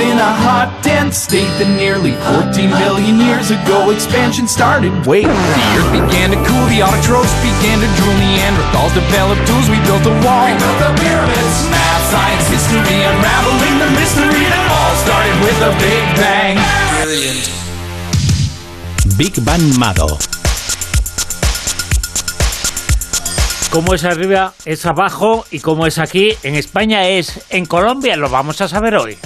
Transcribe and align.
in 0.00 0.16
a 0.16 0.32
hot, 0.44 0.72
dense 0.82 1.16
state 1.28 1.52
that 1.60 1.68
nearly 1.76 2.16
14 2.32 2.72
billion 2.80 3.20
years 3.20 3.52
ago 3.52 3.92
expansion 3.92 4.48
started. 4.48 4.90
Wait, 5.04 5.28
the 5.28 5.66
earth 5.76 5.92
began 5.92 6.32
to 6.32 6.40
cool, 6.48 6.66
the 6.72 6.80
autotrophs 6.80 7.30
began 7.44 7.76
to 7.84 7.88
drool, 8.00 8.16
Neanderthals 8.16 8.96
developed 8.96 9.44
tools, 9.44 9.68
we 9.68 9.76
built 9.84 10.04
a 10.08 10.14
wall. 10.24 10.48
We 10.48 10.56
built 10.56 10.78
the 10.80 10.92
pyramids. 10.96 11.56
Math, 11.68 12.04
science, 12.08 12.46
history, 12.48 12.98
unraveling 13.04 13.76
the 13.76 13.90
mystery 13.92 14.44
that 14.48 14.64
all 14.72 14.94
started 15.04 15.36
with 15.44 15.58
a 15.68 15.72
big 15.76 16.04
bang. 16.16 16.56
Brilliant. 17.04 17.44
Big 19.20 19.36
Bang 19.44 19.64
Mado. 19.78 20.16
Como 23.70 23.94
es 23.94 24.04
arriba, 24.04 24.54
es 24.64 24.84
abajo 24.86 25.46
y 25.50 25.60
como 25.60 25.86
es 25.86 25.98
aquí, 25.98 26.34
en 26.42 26.56
España 26.56 27.06
es 27.06 27.44
en 27.50 27.66
Colombia, 27.66 28.16
lo 28.16 28.28
vamos 28.28 28.60
a 28.60 28.68
saber 28.68 28.96
hoy. 28.96 29.16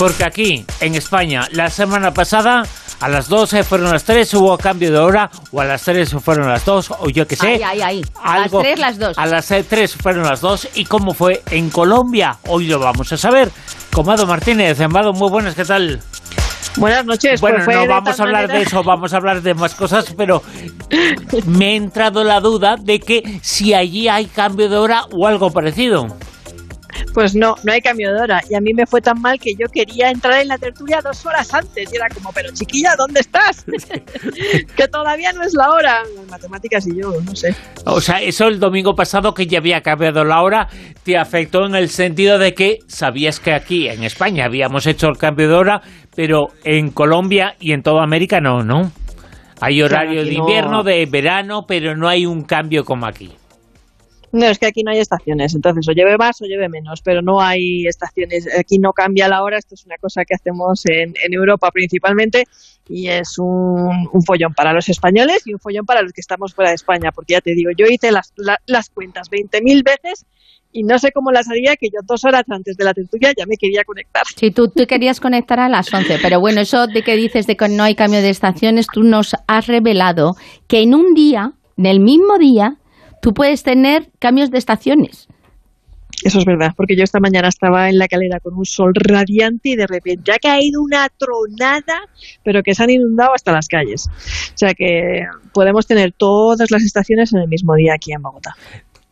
Porque 0.00 0.24
aquí, 0.24 0.64
en 0.80 0.94
España, 0.94 1.46
la 1.52 1.68
semana 1.68 2.10
pasada 2.14 2.62
a 3.00 3.08
las 3.10 3.28
12 3.28 3.64
fueron 3.64 3.90
las 3.90 4.02
3, 4.04 4.32
hubo 4.32 4.56
cambio 4.56 4.90
de 4.90 4.98
hora, 4.98 5.30
o 5.52 5.60
a 5.60 5.66
las 5.66 5.82
3 5.82 6.16
fueron 6.24 6.48
las 6.48 6.64
2, 6.64 6.90
o 7.00 7.10
yo 7.10 7.26
qué 7.26 7.36
sé. 7.36 7.48
Ay, 7.48 7.62
ay, 7.62 7.82
ay. 7.82 8.04
A 8.24 8.38
las 8.38 8.50
3, 8.50 8.78
las 8.78 8.98
2. 8.98 9.18
A 9.18 9.26
las 9.26 9.46
3 9.46 9.96
fueron 9.96 10.22
las 10.22 10.40
2. 10.40 10.68
¿Y 10.76 10.86
cómo 10.86 11.12
fue 11.12 11.42
en 11.50 11.68
Colombia? 11.68 12.38
Hoy 12.48 12.66
lo 12.66 12.78
vamos 12.78 13.12
a 13.12 13.18
saber. 13.18 13.50
Comado 13.92 14.26
Martínez, 14.26 14.80
Amado, 14.80 15.12
muy 15.12 15.28
buenas, 15.28 15.54
¿qué 15.54 15.66
tal? 15.66 16.00
Buenas 16.78 17.04
noches. 17.04 17.38
Bueno, 17.42 17.58
pues 17.62 17.76
no 17.76 17.86
vamos 17.86 18.18
a 18.18 18.22
hablar 18.22 18.48
de 18.48 18.62
eso, 18.62 18.82
vamos 18.82 19.12
a 19.12 19.18
hablar 19.18 19.42
de 19.42 19.52
más 19.52 19.74
cosas, 19.74 20.14
pero 20.16 20.42
me 21.44 21.66
ha 21.66 21.74
entrado 21.74 22.24
la 22.24 22.40
duda 22.40 22.76
de 22.82 23.00
que 23.00 23.38
si 23.42 23.74
allí 23.74 24.08
hay 24.08 24.24
cambio 24.24 24.70
de 24.70 24.78
hora 24.78 25.04
o 25.12 25.26
algo 25.26 25.50
parecido. 25.50 26.06
Pues 27.14 27.34
no, 27.34 27.54
no 27.64 27.72
hay 27.72 27.80
cambio 27.80 28.12
de 28.12 28.22
hora. 28.22 28.42
Y 28.48 28.54
a 28.54 28.60
mí 28.60 28.72
me 28.74 28.86
fue 28.86 29.00
tan 29.00 29.20
mal 29.20 29.38
que 29.38 29.52
yo 29.58 29.66
quería 29.72 30.10
entrar 30.10 30.40
en 30.40 30.48
la 30.48 30.58
tertulia 30.58 31.00
dos 31.02 31.24
horas 31.26 31.52
antes. 31.54 31.92
Y 31.92 31.96
era 31.96 32.08
como, 32.08 32.32
pero 32.32 32.52
chiquilla, 32.52 32.94
¿dónde 32.96 33.20
estás? 33.20 33.64
que 34.76 34.88
todavía 34.88 35.32
no 35.32 35.42
es 35.42 35.54
la 35.54 35.70
hora. 35.70 36.02
Las 36.16 36.26
matemáticas 36.26 36.86
y 36.86 37.00
yo, 37.00 37.12
no 37.24 37.34
sé. 37.34 37.54
O 37.86 38.00
sea, 38.00 38.20
eso 38.20 38.46
el 38.46 38.60
domingo 38.60 38.94
pasado 38.94 39.34
que 39.34 39.46
ya 39.46 39.58
había 39.58 39.80
cambiado 39.80 40.24
la 40.24 40.42
hora, 40.42 40.68
te 41.02 41.16
afectó 41.16 41.66
en 41.66 41.74
el 41.74 41.88
sentido 41.88 42.38
de 42.38 42.54
que 42.54 42.78
sabías 42.86 43.40
que 43.40 43.52
aquí 43.52 43.88
en 43.88 44.04
España 44.04 44.44
habíamos 44.44 44.86
hecho 44.86 45.08
el 45.08 45.18
cambio 45.18 45.48
de 45.48 45.54
hora, 45.54 45.82
pero 46.14 46.48
en 46.64 46.90
Colombia 46.90 47.54
y 47.60 47.72
en 47.72 47.82
toda 47.82 48.02
América 48.02 48.40
no, 48.40 48.62
¿no? 48.62 48.92
Hay 49.60 49.82
horario 49.82 50.24
de 50.24 50.32
invierno, 50.32 50.82
de 50.82 51.06
verano, 51.06 51.64
pero 51.68 51.94
no 51.94 52.08
hay 52.08 52.24
un 52.24 52.44
cambio 52.44 52.84
como 52.84 53.06
aquí. 53.06 53.32
No, 54.32 54.46
es 54.46 54.58
que 54.58 54.66
aquí 54.66 54.82
no 54.82 54.92
hay 54.92 54.98
estaciones, 54.98 55.54
entonces 55.54 55.88
o 55.88 55.92
lleve 55.92 56.16
más 56.16 56.40
o 56.40 56.44
lleve 56.44 56.68
menos, 56.68 57.00
pero 57.02 57.20
no 57.20 57.40
hay 57.40 57.86
estaciones. 57.86 58.46
Aquí 58.58 58.78
no 58.78 58.92
cambia 58.92 59.28
la 59.28 59.42
hora, 59.42 59.58
esto 59.58 59.74
es 59.74 59.84
una 59.86 59.96
cosa 59.96 60.22
que 60.24 60.34
hacemos 60.34 60.82
en, 60.86 61.14
Europa 61.32 61.70
principalmente 61.72 62.44
y 62.88 63.08
es 63.08 63.38
un, 63.38 64.08
follón 64.24 64.52
para 64.54 64.72
los 64.72 64.88
españoles 64.88 65.42
y 65.46 65.52
un 65.52 65.58
follón 65.58 65.84
para 65.84 66.02
los 66.02 66.12
que 66.12 66.20
estamos 66.20 66.54
fuera 66.54 66.70
de 66.70 66.76
España, 66.76 67.10
porque 67.12 67.34
ya 67.34 67.40
te 67.40 67.54
digo, 67.54 67.70
yo 67.76 67.86
hice 67.86 68.12
las, 68.12 68.32
las 68.66 68.90
cuentas 68.90 69.28
20.000 69.30 69.84
veces 69.84 70.26
y 70.72 70.84
no 70.84 70.98
sé 70.98 71.10
cómo 71.12 71.32
las 71.32 71.48
haría, 71.48 71.76
que 71.76 71.88
yo 71.88 72.00
dos 72.06 72.24
horas 72.24 72.44
antes 72.48 72.76
de 72.76 72.84
la 72.84 72.94
tertulia 72.94 73.32
ya 73.36 73.44
me 73.46 73.56
quería 73.56 73.82
conectar. 73.84 74.22
Sí, 74.36 74.50
tú 74.50 74.68
te 74.68 74.86
querías 74.86 75.20
conectar 75.20 75.58
a 75.58 75.68
las 75.68 75.92
11, 75.92 76.18
pero 76.22 76.40
bueno, 76.40 76.60
eso 76.60 76.86
de 76.86 77.02
que 77.02 77.16
dices 77.16 77.46
de 77.46 77.56
que 77.56 77.68
no 77.68 77.82
hay 77.82 77.94
cambio 77.94 78.22
de 78.22 78.30
estaciones, 78.30 78.86
tú 78.92 79.02
nos 79.02 79.34
has 79.48 79.66
revelado 79.66 80.34
que 80.68 80.82
en 80.82 80.94
un 80.94 81.14
día, 81.14 81.52
en 81.76 81.86
el 81.86 82.00
mismo 82.00 82.38
día, 82.38 82.76
tú 83.20 83.34
puedes 83.34 83.62
tener 83.62 84.08
cambios 84.18 84.50
de 84.50 84.58
estaciones. 84.58 85.28
Eso 86.22 86.38
es 86.38 86.44
verdad, 86.44 86.72
porque 86.76 86.96
yo 86.96 87.04
esta 87.04 87.18
mañana 87.18 87.48
estaba 87.48 87.88
en 87.88 87.98
la 87.98 88.06
calera 88.06 88.40
con 88.40 88.54
un 88.54 88.66
sol 88.66 88.92
radiante 88.94 89.70
y 89.70 89.76
de 89.76 89.86
repente 89.86 90.32
ha 90.32 90.38
caído 90.38 90.82
una 90.82 91.08
tronada, 91.08 92.00
pero 92.44 92.62
que 92.62 92.74
se 92.74 92.82
han 92.82 92.90
inundado 92.90 93.32
hasta 93.34 93.52
las 93.52 93.68
calles. 93.68 94.06
O 94.08 94.58
sea 94.58 94.74
que 94.74 95.22
podemos 95.54 95.86
tener 95.86 96.12
todas 96.12 96.70
las 96.70 96.82
estaciones 96.82 97.32
en 97.32 97.40
el 97.40 97.48
mismo 97.48 97.74
día 97.74 97.94
aquí 97.94 98.12
en 98.12 98.20
Bogotá. 98.20 98.54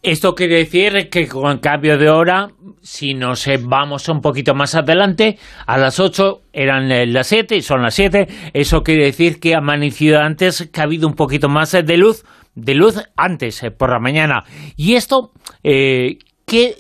Esto 0.03 0.35
quiere 0.35 0.59
decir 0.59 1.09
que 1.11 1.27
con 1.27 1.59
cambio 1.59 1.99
de 1.99 2.09
hora, 2.09 2.51
si 2.83 3.15
nos 3.15 3.49
vamos 3.63 4.09
un 4.09 4.21
poquito 4.21 4.55
más 4.55 4.77
adelante, 4.77 5.39
a 5.67 5.77
las 5.77 5.99
8 5.99 6.43
eran 6.53 7.13
las 7.13 7.27
7 7.27 7.57
y 7.57 7.63
son 7.63 7.83
las 7.83 7.95
7, 7.95 8.29
eso 8.53 8.83
quiere 8.85 9.07
decir 9.07 9.41
que 9.41 9.55
ha 9.55 9.59
amanecido 9.59 10.21
antes, 10.21 10.69
que 10.73 10.81
ha 10.81 10.85
habido 10.85 11.09
un 11.09 11.15
poquito 11.15 11.49
más 11.49 11.73
de 11.73 11.97
luz, 11.97 12.25
de 12.59 12.75
luz 12.75 12.97
antes, 13.17 13.63
eh, 13.63 13.71
por 13.71 13.91
la 13.91 13.99
mañana. 13.99 14.45
¿Y 14.77 14.95
esto 14.95 15.33
eh, 15.63 16.19
qué 16.45 16.75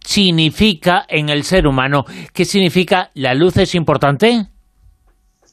significa 0.00 1.04
en 1.08 1.28
el 1.28 1.44
ser 1.44 1.66
humano? 1.66 2.04
¿Qué 2.32 2.44
significa 2.44 3.10
la 3.14 3.34
luz 3.34 3.56
es 3.58 3.74
importante? 3.74 4.48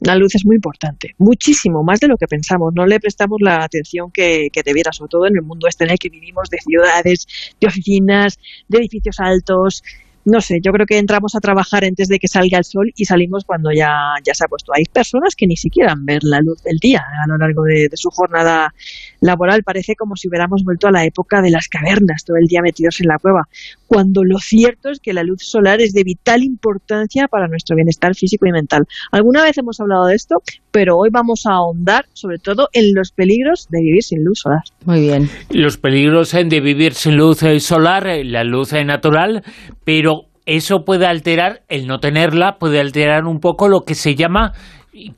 La 0.00 0.16
luz 0.16 0.34
es 0.34 0.44
muy 0.44 0.56
importante, 0.56 1.14
muchísimo 1.18 1.82
más 1.82 2.00
de 2.00 2.08
lo 2.08 2.16
que 2.16 2.26
pensamos. 2.26 2.72
No 2.74 2.84
le 2.84 3.00
prestamos 3.00 3.38
la 3.40 3.64
atención 3.64 4.10
que, 4.12 4.48
que 4.52 4.62
debiera, 4.62 4.92
sobre 4.92 5.08
todo 5.08 5.26
en 5.26 5.36
el 5.36 5.42
mundo 5.42 5.66
este 5.68 5.84
en 5.84 5.90
el 5.90 5.98
que 5.98 6.08
vivimos, 6.08 6.50
de 6.50 6.58
ciudades, 6.58 7.26
de 7.60 7.66
oficinas, 7.66 8.38
de 8.68 8.78
edificios 8.78 9.16
altos, 9.18 9.82
no 10.24 10.40
sé, 10.40 10.58
yo 10.62 10.72
creo 10.72 10.86
que 10.86 10.98
entramos 10.98 11.34
a 11.34 11.40
trabajar 11.40 11.84
antes 11.84 12.08
de 12.08 12.18
que 12.18 12.28
salga 12.28 12.58
el 12.58 12.64
sol 12.64 12.90
y 12.96 13.04
salimos 13.04 13.44
cuando 13.44 13.70
ya, 13.72 13.92
ya 14.24 14.34
se 14.34 14.44
ha 14.44 14.48
puesto. 14.48 14.72
Hay 14.74 14.84
personas 14.84 15.34
que 15.36 15.46
ni 15.46 15.56
siquiera 15.56 15.94
ver 15.98 16.20
la 16.22 16.40
luz 16.40 16.62
del 16.62 16.78
día 16.78 17.00
a 17.00 17.28
lo 17.28 17.36
largo 17.36 17.62
de, 17.64 17.88
su 17.94 18.10
jornada 18.10 18.72
laboral. 19.20 19.62
Parece 19.62 19.94
como 19.96 20.16
si 20.16 20.28
hubiéramos 20.28 20.62
vuelto 20.64 20.88
a 20.88 20.90
la 20.90 21.04
época 21.04 21.42
de 21.42 21.50
las 21.50 21.68
cavernas, 21.68 22.24
todo 22.24 22.36
el 22.38 22.46
día 22.46 22.62
metidos 22.62 23.00
en 23.00 23.08
la 23.08 23.18
cueva, 23.18 23.42
cuando 23.86 24.24
lo 24.24 24.38
cierto 24.38 24.90
es 24.90 24.98
que 24.98 25.12
la 25.12 25.22
luz 25.22 25.42
solar 25.42 25.80
es 25.80 25.92
de 25.92 26.02
vital 26.04 26.42
importancia 26.42 27.28
para 27.28 27.46
nuestro 27.46 27.76
bienestar 27.76 28.14
físico 28.14 28.46
y 28.46 28.52
mental. 28.52 28.84
Alguna 29.12 29.44
vez 29.44 29.58
hemos 29.58 29.78
hablado 29.80 30.06
de 30.06 30.14
esto, 30.14 30.36
pero 30.70 30.96
hoy 30.96 31.10
vamos 31.12 31.46
a 31.46 31.52
ahondar 31.52 32.06
sobre 32.14 32.38
todo 32.38 32.68
en 32.72 32.94
los 32.94 33.12
peligros 33.12 33.68
de 33.70 33.80
vivir 33.80 34.02
sin 34.02 34.24
luz 34.24 34.40
solar. 34.40 34.62
Muy 34.84 35.00
bien. 35.00 35.28
Los 35.50 35.76
peligros 35.76 36.32
de 36.32 36.60
vivir 36.60 36.94
sin 36.94 37.16
luz 37.16 37.40
solar, 37.60 38.06
la 38.24 38.42
luz 38.42 38.72
natural, 38.72 39.42
pero 39.84 40.13
eso 40.46 40.84
puede 40.84 41.06
alterar, 41.06 41.62
el 41.68 41.86
no 41.86 42.00
tenerla, 42.00 42.58
puede 42.58 42.80
alterar 42.80 43.24
un 43.24 43.40
poco 43.40 43.68
lo 43.68 43.84
que 43.84 43.94
se 43.94 44.14
llama 44.14 44.52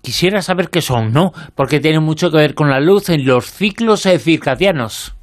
quisiera 0.00 0.42
saber 0.42 0.70
qué 0.70 0.80
son, 0.80 1.12
¿no? 1.12 1.32
Porque 1.54 1.80
tiene 1.80 2.00
mucho 2.00 2.30
que 2.30 2.38
ver 2.38 2.54
con 2.54 2.70
la 2.70 2.80
luz 2.80 3.08
en 3.08 3.26
los 3.26 3.46
ciclos 3.50 4.06
circadianos. 4.18 5.14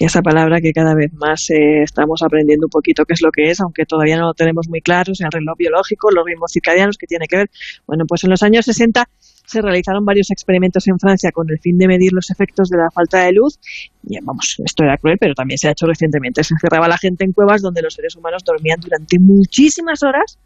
Esa 0.00 0.22
palabra 0.22 0.60
que 0.60 0.72
cada 0.72 0.94
vez 0.94 1.12
más 1.12 1.48
eh, 1.50 1.82
estamos 1.82 2.22
aprendiendo 2.22 2.66
un 2.66 2.70
poquito 2.70 3.04
qué 3.04 3.14
es 3.14 3.22
lo 3.22 3.30
que 3.30 3.50
es, 3.50 3.60
aunque 3.60 3.86
todavía 3.86 4.16
no 4.16 4.26
lo 4.26 4.34
tenemos 4.34 4.68
muy 4.68 4.80
claro, 4.80 5.12
el 5.16 5.32
reloj 5.32 5.56
biológico, 5.56 6.10
los 6.10 6.24
ritmos 6.24 6.52
circadianos, 6.52 6.96
que 6.96 7.06
tiene 7.06 7.26
que 7.26 7.36
ver. 7.36 7.50
Bueno, 7.86 8.04
pues 8.06 8.24
en 8.24 8.30
los 8.30 8.42
años 8.42 8.64
60 8.64 9.08
se 9.50 9.60
realizaron 9.62 10.04
varios 10.04 10.30
experimentos 10.30 10.86
en 10.88 10.98
Francia 10.98 11.32
con 11.32 11.50
el 11.50 11.58
fin 11.58 11.76
de 11.78 11.88
medir 11.88 12.12
los 12.12 12.30
efectos 12.30 12.68
de 12.68 12.78
la 12.78 12.90
falta 12.90 13.24
de 13.24 13.32
luz. 13.32 13.58
Y 14.08 14.18
vamos, 14.22 14.56
esto 14.64 14.84
era 14.84 14.96
cruel, 14.96 15.18
pero 15.18 15.34
también 15.34 15.58
se 15.58 15.68
ha 15.68 15.72
hecho 15.72 15.86
recientemente. 15.86 16.44
Se 16.44 16.54
encerraba 16.54 16.88
la 16.88 16.98
gente 16.98 17.24
en 17.24 17.32
cuevas 17.32 17.62
donde 17.62 17.82
los 17.82 17.94
seres 17.94 18.16
humanos 18.16 18.42
dormían 18.44 18.80
durante 18.80 19.18
muchísimas 19.18 20.02
horas 20.02 20.38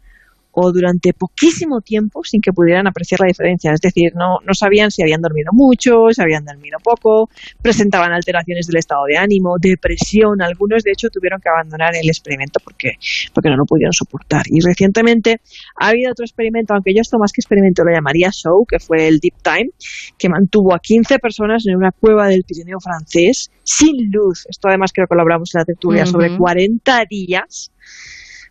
o 0.55 0.71
durante 0.71 1.13
poquísimo 1.13 1.81
tiempo 1.81 2.21
sin 2.23 2.41
que 2.41 2.53
pudieran 2.53 2.87
apreciar 2.87 3.19
la 3.19 3.27
diferencia. 3.27 3.73
Es 3.73 3.81
decir, 3.81 4.13
no, 4.15 4.39
no 4.45 4.53
sabían 4.53 4.89
si 4.89 5.03
habían 5.03 5.21
dormido 5.21 5.51
mucho, 5.51 6.07
si 6.11 6.21
habían 6.21 6.45
dormido 6.45 6.79
poco, 6.81 7.29
presentaban 7.61 8.13
alteraciones 8.13 8.65
del 8.67 8.77
estado 8.77 9.03
de 9.05 9.17
ánimo, 9.17 9.57
depresión. 9.59 10.41
Algunos, 10.41 10.83
de 10.83 10.91
hecho, 10.91 11.09
tuvieron 11.09 11.41
que 11.41 11.49
abandonar 11.49 11.93
el 11.95 12.07
experimento 12.07 12.59
porque, 12.63 12.93
porque 13.33 13.49
no 13.49 13.57
lo 13.57 13.65
pudieron 13.65 13.91
soportar. 13.91 14.43
Y 14.45 14.61
recientemente 14.61 15.41
ha 15.77 15.89
habido 15.89 16.11
otro 16.11 16.23
experimento, 16.23 16.73
aunque 16.73 16.93
yo 16.93 17.01
esto 17.01 17.17
más 17.19 17.33
que 17.33 17.41
experimento 17.41 17.83
lo 17.83 17.91
llamaría 17.91 18.31
show, 18.31 18.65
que 18.65 18.79
fue 18.79 19.07
el 19.07 19.19
Deep 19.19 19.35
Time, 19.43 19.71
que 20.17 20.29
mantuvo 20.29 20.73
a 20.73 20.79
15 20.79 21.19
personas 21.19 21.67
en 21.67 21.75
una 21.75 21.91
cueva 21.91 22.27
del 22.27 22.43
Pirineo 22.47 22.79
francés 22.79 23.51
sin 23.63 24.09
luz. 24.09 24.45
Esto 24.49 24.69
además 24.69 24.91
creo 24.93 25.07
que 25.07 25.15
lo 25.15 25.21
hablamos 25.21 25.53
en 25.53 25.59
la 25.59 25.65
tertulia, 25.65 26.05
sobre 26.05 26.37
40 26.37 27.03
días 27.09 27.71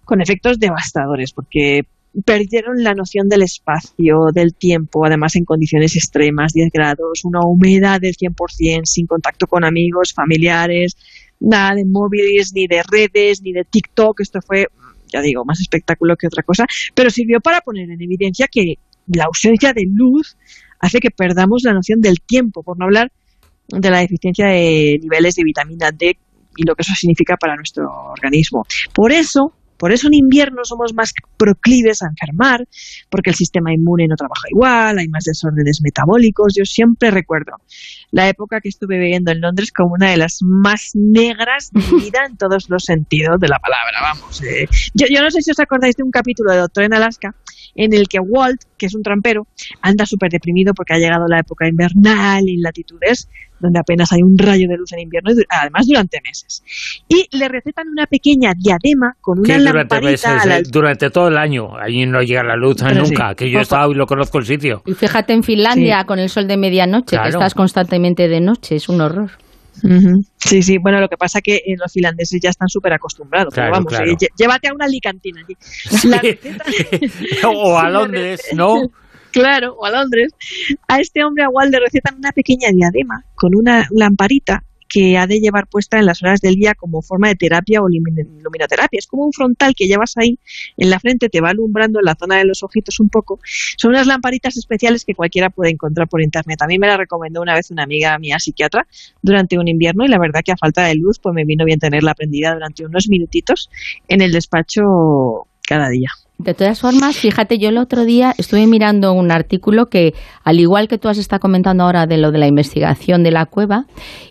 con 0.05 0.21
efectos 0.21 0.59
devastadores, 0.59 1.33
porque 1.33 1.83
perdieron 2.25 2.83
la 2.83 2.95
noción 2.95 3.29
del 3.29 3.43
espacio, 3.43 4.27
del 4.33 4.55
tiempo, 4.55 5.05
además 5.05 5.35
en 5.37 5.45
condiciones 5.45 5.97
extremas, 5.97 6.53
10 6.53 6.71
grados, 6.73 7.25
una 7.25 7.41
humedad 7.45 8.01
del 8.01 8.15
100%, 8.15 8.83
sin 8.85 9.07
contacto 9.07 9.47
con 9.47 9.65
amigos, 9.65 10.13
familiares, 10.13 10.97
nada 11.41 11.75
de 11.75 11.85
móviles, 11.85 12.53
ni 12.55 12.67
de 12.67 12.83
redes, 12.89 13.43
ni 13.43 13.53
de 13.53 13.65
TikTok. 13.65 14.21
Esto 14.21 14.41
fue, 14.47 14.67
ya 15.13 15.21
digo, 15.21 15.45
más 15.45 15.61
espectáculo 15.61 16.17
que 16.17 16.29
otra 16.29 16.43
cosa, 16.43 16.67
pero 16.95 17.11
sirvió 17.11 17.41
para 17.41 17.61
poner 17.61 17.91
en 17.91 18.01
evidencia 18.01 18.47
que 18.51 18.75
la 19.07 19.25
ausencia 19.25 19.73
de 19.73 19.85
luz 19.93 20.37
hace 20.79 21.01
que 21.01 21.11
perdamos 21.11 21.63
la 21.65 21.73
noción 21.73 22.01
del 22.01 22.21
tiempo, 22.21 22.63
por 22.63 22.79
no 22.79 22.85
hablar 22.85 23.11
de 23.69 23.91
la 23.91 24.01
deficiencia 24.01 24.47
de 24.47 24.99
niveles 25.01 25.35
de 25.35 25.43
vitamina 25.45 25.91
D 25.91 26.17
y 26.57 26.63
lo 26.65 26.75
que 26.75 26.83
eso 26.83 26.93
significa 26.95 27.37
para 27.37 27.57
nuestro 27.57 27.89
organismo. 28.13 28.65
Por 28.93 29.11
eso, 29.11 29.53
por 29.77 29.93
eso 29.93 30.07
en 30.07 30.15
invierno 30.15 30.65
somos 30.65 30.95
más 30.95 31.13
proclives 31.37 32.03
a 32.03 32.07
enfermar, 32.07 32.67
porque 33.11 33.31
el 33.31 33.37
sistema 33.37 33.73
inmune 33.73 34.07
no 34.09 34.17
trabaja 34.17 34.49
igual, 34.51 34.99
hay 34.99 35.09
más 35.09 35.25
desórdenes 35.25 35.81
metabólicos. 35.83 36.55
Yo 36.57 36.65
siempre 36.65 37.11
recuerdo 37.11 37.53
la 38.15 38.29
época 38.29 38.61
que 38.61 38.69
estuve 38.69 38.97
viviendo 38.97 39.33
en 39.33 39.41
Londres 39.41 39.73
como 39.73 39.95
una 39.95 40.11
de 40.11 40.17
las 40.17 40.39
más 40.41 40.93
negras 40.95 41.71
de 41.73 41.81
mi 41.81 42.01
vida 42.05 42.21
en 42.29 42.37
todos 42.37 42.71
los 42.71 42.85
sentidos 42.85 43.41
de 43.41 43.49
la 43.49 43.59
palabra, 43.59 43.99
vamos. 44.01 44.41
Eh. 44.45 44.69
Yo, 44.95 45.07
yo 45.13 45.21
no 45.21 45.31
sé 45.31 45.43
si 45.43 45.51
os 45.51 45.59
acordáis 45.59 45.97
de 45.97 46.05
un 46.05 46.13
capítulo 46.13 46.53
de 46.53 46.59
Doctor 46.59 46.85
en 46.85 46.95
Alaska 46.95 47.35
en 47.75 47.93
el 47.93 48.07
que 48.07 48.21
Walt, 48.21 48.61
que 48.79 48.87
es 48.87 48.95
un 48.95 49.03
trampero, 49.03 49.49
anda 49.83 50.07
súper 50.07 50.31
deprimido 50.31 50.75
porque 50.75 50.95
ha 50.95 50.99
llegado 50.99 51.27
la 51.29 51.41
época 51.41 51.67
invernal 51.67 52.45
y 52.47 52.59
latitudes 52.59 53.29
donde 53.65 53.79
apenas 53.79 54.13
hay 54.13 54.23
un 54.23 54.37
rayo 54.37 54.69
de 54.69 54.77
luz 54.77 54.93
en 54.93 55.01
invierno, 55.01 55.31
y 55.33 55.43
además 55.49 55.87
durante 55.87 56.21
meses. 56.23 56.63
Y 57.09 57.27
le 57.37 57.49
recetan 57.49 57.89
una 57.89 58.07
pequeña 58.07 58.53
diadema 58.55 59.17
con 59.21 59.39
una 59.39 59.59
lamparita 59.59 60.43
durante, 60.43 60.69
eh, 60.69 60.71
durante 60.71 61.11
todo 61.11 61.29
el 61.29 61.39
año, 61.39 61.77
allí 61.77 62.05
no 62.07 62.21
llega 62.21 62.43
la 62.43 62.57
luz 62.57 62.83
nunca, 62.83 63.35
que 63.35 63.51
yo 63.51 63.59
he 63.59 63.63
estado 63.63 63.91
y 63.93 63.95
lo 63.95 64.07
conozco 64.07 64.39
el 64.39 64.45
sitio. 64.45 64.83
Y 64.87 64.93
fíjate 64.93 65.33
en 65.33 65.43
Finlandia 65.43 66.05
con 66.05 66.19
el 66.19 66.29
sol 66.29 66.47
de 66.47 66.57
medianoche, 66.57 67.17
que 67.23 67.29
estás 67.29 67.55
constantemente 67.55 68.04
de 68.13 68.41
noche, 68.41 68.77
es 68.77 68.89
un 68.89 69.01
horror. 69.01 69.31
Sí, 70.39 70.63
sí, 70.63 70.79
bueno, 70.79 71.01
lo 71.01 71.09
que 71.09 71.17
pasa 71.17 71.39
es 71.39 71.43
que 71.43 71.57
eh, 71.57 71.75
los 71.77 71.93
finlandeses 71.93 72.41
ya 72.41 72.51
están 72.51 72.69
súper 72.69 72.93
acostumbrados. 72.93 73.53
pero 73.55 73.71
vamos, 73.73 73.93
eh, 73.93 74.29
llévate 74.39 74.69
a 74.69 74.75
una 74.75 74.85
alicantina 74.85 75.43
allí. 75.43 75.57
o 77.45 77.79
a 77.79 77.91
Londres, 77.91 78.43
¿no? 78.55 78.83
claro, 79.33 79.75
o 79.75 79.85
a 79.85 79.91
Londres. 79.91 80.33
A 80.87 81.01
este 81.01 81.25
hombre 81.25 81.45
a 81.45 81.49
Walt 81.49 81.73
le 81.73 81.81
recetan 81.81 82.17
una 82.17 82.31
pequeña 82.33 82.69
diadema 82.71 83.25
con 83.35 83.55
una 83.55 83.89
lamparita 83.91 84.63
que 84.95 85.19
ha 85.19 85.27
de 85.27 85.41
llevar 85.41 85.67
puesta 85.67 85.99
en 85.99 86.07
las 86.07 86.23
horas 86.23 86.41
del 86.41 86.55
día 86.55 86.77
como 86.77 87.03
forma 87.03 87.27
de 87.27 87.35
terapia 87.35 87.83
o 87.83 87.89
luminoterapia. 87.89 88.97
Es 88.97 89.09
como 89.09 89.25
un 89.25 89.33
frontal 89.33 89.75
que 89.75 89.89
llevas 89.89 90.17
ahí 90.17 90.39
en 90.77 90.89
la 90.89 91.01
frente, 91.01 91.29
te 91.29 91.41
va 91.41 91.51
alumbrando 91.51 91.99
en 91.99 92.05
la 92.05 92.15
zona 92.15 92.37
de 92.37 92.45
los 92.45 92.63
ojitos 92.63 93.01
un 93.01 93.09
poco. 93.09 93.41
Son 93.77 93.91
unas 93.91 94.07
lamparitas 94.07 94.57
especiales 94.57 95.05
que 95.05 95.17
cualquiera 95.17 95.51
puede 95.51 95.73
encontrar 95.73 96.07
por 96.07 96.23
internet. 96.23 96.63
A 96.63 96.69
mí 96.69 96.79
me 96.79 96.87
la 96.87 96.97
recomendó 96.97 97.43
una 97.43 97.55
vez 97.55 97.73
una 97.73 97.83
amiga 97.83 98.17
mía 98.21 98.39
psiquiatra 98.39 98.87
durante 99.21 99.59
un 99.59 99.67
invierno 99.67 100.05
y 100.05 100.09
la 100.09 100.21
verdad 100.21 100.43
que 100.45 100.53
a 100.53 100.57
falta 100.57 100.85
de 100.85 100.95
luz 100.95 101.19
pues 101.19 101.35
me 101.35 101.45
vino 101.45 101.65
bien 101.65 101.81
tenerla 101.81 102.15
prendida 102.15 102.55
durante 102.55 102.87
unos 102.87 103.09
minutitos 103.09 103.71
en 104.07 104.21
el 104.21 104.31
despacho 104.31 105.49
cada 105.67 105.89
día. 105.89 106.11
De 106.39 106.53
todas 106.53 106.81
formas, 106.81 107.17
fíjate, 107.17 107.59
yo 107.59 107.69
el 107.69 107.79
otro 107.79 108.05
día 108.05 108.35
estuve 108.39 108.67
mirando 108.67 109.13
un 109.13 109.31
artículo 109.31 109.87
que, 109.87 110.15
al 110.43 110.59
igual 110.59 110.89
que 110.89 110.99
tú 110.99 111.09
has 111.09 111.19
estado 111.19 111.39
comentando 111.39 111.85
ahora 111.85 112.07
de 112.07 112.19
lo 112.19 112.33
de 112.33 112.39
la 112.39 112.49
investigación 112.49 113.23
de 113.23 113.31
la 113.31 113.47
cueva 113.47 113.87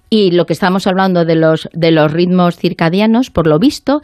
y 0.10 0.32
lo 0.32 0.46
que 0.46 0.54
estamos 0.54 0.86
hablando 0.86 1.24
de 1.24 1.36
los, 1.36 1.70
de 1.72 1.92
los 1.92 2.12
ritmos 2.12 2.58
circadianos, 2.58 3.30
por 3.30 3.48
lo 3.48 3.58
visto, 3.58 4.02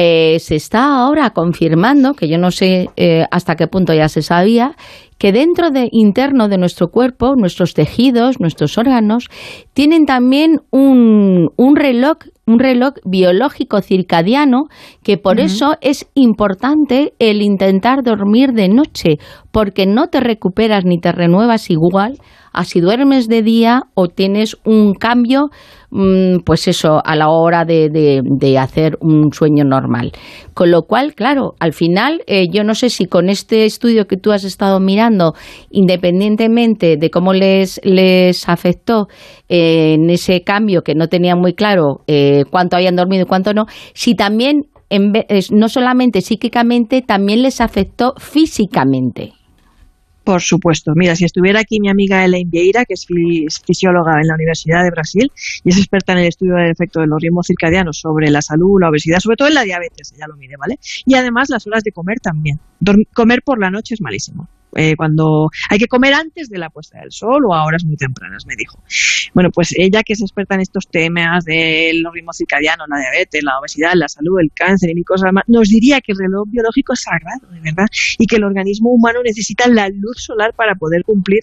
eh, 0.00 0.38
se 0.38 0.54
está 0.54 1.00
ahora 1.00 1.30
confirmando, 1.30 2.14
que 2.14 2.28
yo 2.28 2.38
no 2.38 2.52
sé 2.52 2.86
eh, 2.94 3.24
hasta 3.32 3.56
qué 3.56 3.66
punto 3.66 3.92
ya 3.92 4.08
se 4.08 4.22
sabía, 4.22 4.76
que 5.18 5.32
dentro 5.32 5.70
de 5.70 5.88
interno 5.90 6.48
de 6.48 6.56
nuestro 6.56 6.92
cuerpo, 6.92 7.34
nuestros 7.36 7.74
tejidos, 7.74 8.38
nuestros 8.38 8.78
órganos, 8.78 9.26
tienen 9.74 10.06
también 10.06 10.60
un, 10.70 11.48
un 11.56 11.74
reloj 11.74 12.18
un 12.46 12.60
reloj 12.60 12.94
biológico 13.04 13.82
circadiano 13.82 14.68
que 15.02 15.18
por 15.18 15.38
eso 15.38 15.76
es 15.82 16.06
importante 16.14 17.12
el 17.18 17.42
intentar 17.42 18.02
dormir 18.02 18.52
de 18.52 18.70
noche, 18.70 19.18
porque 19.52 19.84
no 19.84 20.06
te 20.06 20.20
recuperas 20.20 20.84
ni 20.86 20.98
te 20.98 21.12
renuevas 21.12 21.68
igual 21.68 22.18
a 22.52 22.64
si 22.64 22.80
duermes 22.80 23.28
de 23.28 23.42
día 23.42 23.82
o 23.94 24.08
tienes 24.08 24.56
un 24.64 24.94
cambio, 24.94 25.50
pues 25.90 26.68
eso, 26.68 27.00
a 27.04 27.16
la 27.16 27.28
hora 27.30 27.64
de, 27.64 27.88
de, 27.90 28.58
hacer 28.58 28.98
un 29.00 29.32
sueño 29.32 29.64
normal. 29.64 30.12
Con 30.52 30.70
lo 30.70 30.82
cual, 30.82 31.14
claro, 31.14 31.54
al 31.60 31.72
final, 31.72 32.22
eh, 32.26 32.46
yo 32.52 32.62
no 32.62 32.74
sé 32.74 32.90
si 32.90 33.06
con 33.06 33.30
este 33.30 33.64
estudio 33.64 34.06
que 34.06 34.16
tú 34.16 34.32
has 34.32 34.44
estado 34.44 34.80
mirando, 34.80 35.32
independientemente 35.70 36.96
de 36.98 37.10
cómo 37.10 37.32
les, 37.32 37.80
les 37.84 38.48
afectó 38.48 39.08
eh, 39.48 39.94
en 39.94 40.10
ese 40.10 40.42
cambio 40.42 40.82
que 40.82 40.94
no 40.94 41.08
tenía 41.08 41.36
muy 41.36 41.54
claro 41.54 42.00
eh, 42.06 42.44
cuánto 42.50 42.76
habían 42.76 42.96
dormido 42.96 43.22
y 43.22 43.26
cuánto 43.26 43.54
no, 43.54 43.64
si 43.94 44.14
también, 44.14 44.64
en 44.90 45.12
no 45.50 45.68
solamente 45.68 46.20
psíquicamente, 46.20 47.00
también 47.02 47.42
les 47.42 47.60
afectó 47.60 48.12
físicamente. 48.18 49.37
Por 50.28 50.42
supuesto. 50.42 50.92
Mira, 50.94 51.16
si 51.16 51.24
estuviera 51.24 51.60
aquí 51.60 51.80
mi 51.80 51.88
amiga 51.88 52.22
Elaine 52.22 52.50
Vieira, 52.50 52.84
que 52.84 52.92
es 52.92 53.06
fisióloga 53.64 54.20
en 54.20 54.26
la 54.26 54.34
Universidad 54.34 54.84
de 54.84 54.90
Brasil 54.90 55.32
y 55.64 55.70
es 55.70 55.78
experta 55.78 56.12
en 56.12 56.18
el 56.18 56.26
estudio 56.26 56.56
del 56.56 56.70
efecto 56.70 57.00
de 57.00 57.06
los 57.06 57.18
ritmos 57.22 57.46
circadianos 57.46 57.98
sobre 57.98 58.30
la 58.30 58.42
salud, 58.42 58.78
la 58.78 58.90
obesidad, 58.90 59.20
sobre 59.20 59.38
todo 59.38 59.48
en 59.48 59.54
la 59.54 59.62
diabetes, 59.62 60.12
ella 60.14 60.26
lo 60.28 60.36
mide, 60.36 60.56
¿vale? 60.58 60.78
Y 61.06 61.14
además 61.14 61.48
las 61.48 61.66
horas 61.66 61.82
de 61.82 61.92
comer 61.92 62.20
también. 62.20 62.60
comer 63.14 63.40
por 63.42 63.58
la 63.58 63.70
noche 63.70 63.94
es 63.94 64.02
malísimo. 64.02 64.50
Eh, 64.80 64.94
cuando 64.96 65.50
hay 65.70 65.78
que 65.80 65.88
comer 65.88 66.14
antes 66.14 66.48
de 66.48 66.56
la 66.56 66.70
puesta 66.70 67.00
del 67.00 67.10
sol 67.10 67.44
o 67.48 67.52
a 67.52 67.64
horas 67.64 67.84
muy 67.84 67.96
tempranas, 67.96 68.46
me 68.46 68.54
dijo. 68.56 68.80
Bueno, 69.34 69.50
pues 69.50 69.74
ella 69.76 70.04
que 70.04 70.12
es 70.12 70.22
experta 70.22 70.54
en 70.54 70.60
estos 70.60 70.86
temas 70.88 71.44
de 71.44 71.90
los 72.00 72.14
ritmos 72.14 72.36
circadianos, 72.36 72.86
la 72.88 73.00
diabetes, 73.00 73.42
la 73.42 73.58
obesidad, 73.58 73.94
la 73.94 74.06
salud, 74.08 74.38
el 74.40 74.52
cáncer 74.54 74.90
y 74.94 75.02
cosas 75.02 75.32
más, 75.32 75.42
nos 75.48 75.68
diría 75.68 76.00
que 76.00 76.12
el 76.12 76.18
reloj 76.18 76.46
biológico 76.48 76.92
es 76.92 77.00
sagrado, 77.00 77.52
de 77.52 77.60
verdad, 77.60 77.86
y 78.18 78.26
que 78.26 78.36
el 78.36 78.44
organismo 78.44 78.90
humano 78.90 79.18
necesita 79.24 79.66
la 79.66 79.88
luz 79.88 80.22
solar 80.22 80.54
para 80.54 80.76
poder 80.76 81.02
cumplir 81.02 81.40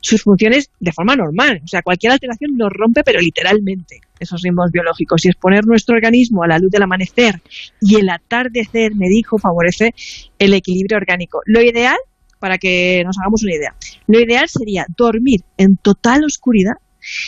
sus 0.00 0.22
funciones 0.22 0.70
de 0.78 0.92
forma 0.92 1.16
normal. 1.16 1.60
O 1.64 1.66
sea, 1.66 1.82
cualquier 1.82 2.12
alteración 2.12 2.56
nos 2.56 2.70
rompe, 2.72 3.02
pero 3.02 3.18
literalmente, 3.18 4.00
esos 4.20 4.40
ritmos 4.40 4.70
biológicos. 4.70 5.24
Y 5.24 5.30
exponer 5.30 5.66
nuestro 5.66 5.96
organismo 5.96 6.44
a 6.44 6.46
la 6.46 6.60
luz 6.60 6.70
del 6.70 6.82
amanecer 6.82 7.42
y 7.80 7.96
el 7.96 8.08
atardecer, 8.08 8.94
me 8.94 9.08
dijo, 9.08 9.38
favorece 9.38 9.94
el 10.38 10.54
equilibrio 10.54 10.96
orgánico. 10.98 11.40
Lo 11.46 11.60
ideal 11.60 11.98
para 12.42 12.58
que 12.58 13.04
nos 13.06 13.16
hagamos 13.20 13.44
una 13.44 13.54
idea. 13.54 13.72
Lo 14.08 14.18
ideal 14.18 14.48
sería 14.48 14.84
dormir 14.96 15.42
en 15.58 15.76
total 15.76 16.24
oscuridad 16.24 16.74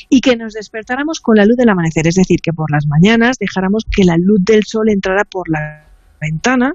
y 0.09 0.21
que 0.21 0.35
nos 0.35 0.55
despertáramos 0.55 1.21
con 1.21 1.37
la 1.37 1.47
luz 1.47 1.57
del 1.57 1.69
amanecer, 1.69 2.09
es 2.09 2.17
decir, 2.17 2.41
que 2.43 2.53
por 2.53 2.69
las 2.73 2.89
mañanas 2.89 3.39
dejáramos 3.39 3.85
que 3.89 4.03
la 4.03 4.17
luz 4.19 4.41
del 4.45 4.65
sol 4.65 4.89
entrara 4.89 5.25
por 5.25 5.49
la 5.49 5.85
ventana 6.25 6.75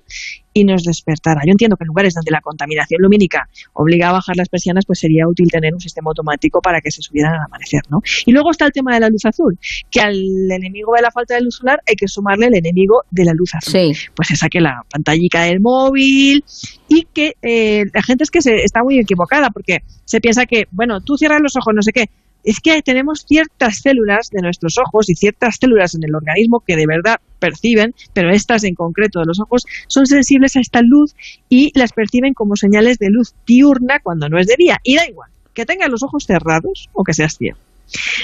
y 0.54 0.64
nos 0.64 0.84
despertara. 0.84 1.42
Yo 1.46 1.52
entiendo 1.52 1.78
que 1.78 1.84
en 1.84 1.88
lugares 1.88 2.14
donde 2.14 2.32
la 2.32 2.42
contaminación 2.42 3.02
lumínica 3.02 3.48
obliga 3.74 4.10
a 4.10 4.14
bajar 4.14 4.36
las 4.36 4.50
persianas, 4.50 4.86
pues 4.86 5.00
sería 5.00 5.28
útil 5.28 5.50
tener 5.52 5.74
un 5.74 5.80
sistema 5.80 6.10
automático 6.10 6.62
para 6.62 6.82
que 6.82 6.92
se 6.92 7.02
subieran 7.02 7.34
al 7.34 7.42
amanecer, 7.46 7.82
¿no? 7.90 8.02
Y 8.26 8.32
luego 8.32 8.52
está 8.52 8.66
el 8.66 8.72
tema 8.72 8.94
de 8.94 9.00
la 9.00 9.10
luz 9.10 9.26
azul, 9.26 9.58
que 9.90 10.02
al 10.02 10.16
enemigo 10.52 10.94
de 10.96 11.02
la 11.02 11.12
falta 11.12 11.36
de 11.36 11.42
luz 11.42 11.56
solar 11.56 11.82
hay 11.88 11.96
que 11.96 12.08
sumarle 12.08 12.48
el 12.48 12.56
enemigo 12.56 13.04
de 13.12 13.26
la 13.26 13.34
luz 13.34 13.56
azul. 13.56 13.72
Pues 14.16 14.28
se 14.28 14.36
saque 14.36 14.60
la 14.60 14.84
pantallica 14.92 15.44
del 15.44 15.60
móvil 15.60 16.44
y 16.88 17.08
que 17.14 17.36
eh, 17.42 17.86
la 17.94 18.04
gente 18.04 18.24
es 18.24 18.32
que 18.32 18.42
se 18.42 18.64
está 18.64 18.84
muy 18.84 19.00
equivocada 19.00 19.50
porque 19.52 19.80
se 20.06 20.20
piensa 20.20 20.46
que, 20.46 20.68
bueno, 20.72 21.02
tú 21.02 21.18
cierras 21.18 21.42
los 21.42 21.56
ojos, 21.56 21.74
no 21.76 21.82
sé 21.82 21.92
qué, 21.92 22.10
es 22.44 22.60
que 22.60 22.82
tenemos 22.82 23.26
ciertas 23.28 23.80
células 23.82 24.30
de 24.32 24.42
nuestros 24.42 24.78
ojos 24.78 25.10
y 25.10 25.16
ciertas 25.16 25.58
células 25.60 25.96
en 25.96 26.04
el 26.04 26.16
organismo 26.16 26.64
que 26.66 26.76
de 26.76 26.88
verdad 26.88 27.18
perciben, 27.40 27.94
pero 28.14 28.32
estas 28.32 28.64
en 28.64 28.76
concreto 28.76 29.20
de 29.20 29.26
los 29.26 29.40
ojos 29.40 29.66
son 29.88 30.06
sensibles 30.06 30.56
a 30.56 30.62
esta 30.62 30.82
luz 30.82 31.16
y 31.50 31.72
las 31.78 31.94
perciben 31.94 32.34
como 32.34 32.56
señales 32.56 32.98
de 32.98 33.10
luz 33.10 33.34
diurna 33.46 34.00
cuando 34.00 34.30
no 34.30 34.40
es 34.40 34.48
de 34.48 34.56
día. 34.58 34.78
Y 34.84 34.96
da 34.96 35.08
igual, 35.08 35.30
que 35.54 35.66
tengas 35.66 35.90
los 35.90 36.04
ojos 36.04 36.26
cerrados 36.26 36.90
o 36.94 37.04
que 37.04 37.14
seas 37.14 37.36
ciego. 37.38 37.58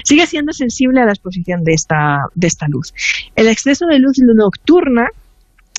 Sigue 0.03 0.27
siendo 0.27 0.53
sensible 0.53 1.01
a 1.01 1.05
la 1.05 1.11
exposición 1.11 1.63
de 1.63 1.73
esta, 1.73 2.27
de 2.35 2.47
esta 2.47 2.67
luz. 2.67 2.93
El 3.35 3.47
exceso 3.47 3.87
de 3.87 3.99
luz 3.99 4.17
nocturna 4.19 5.09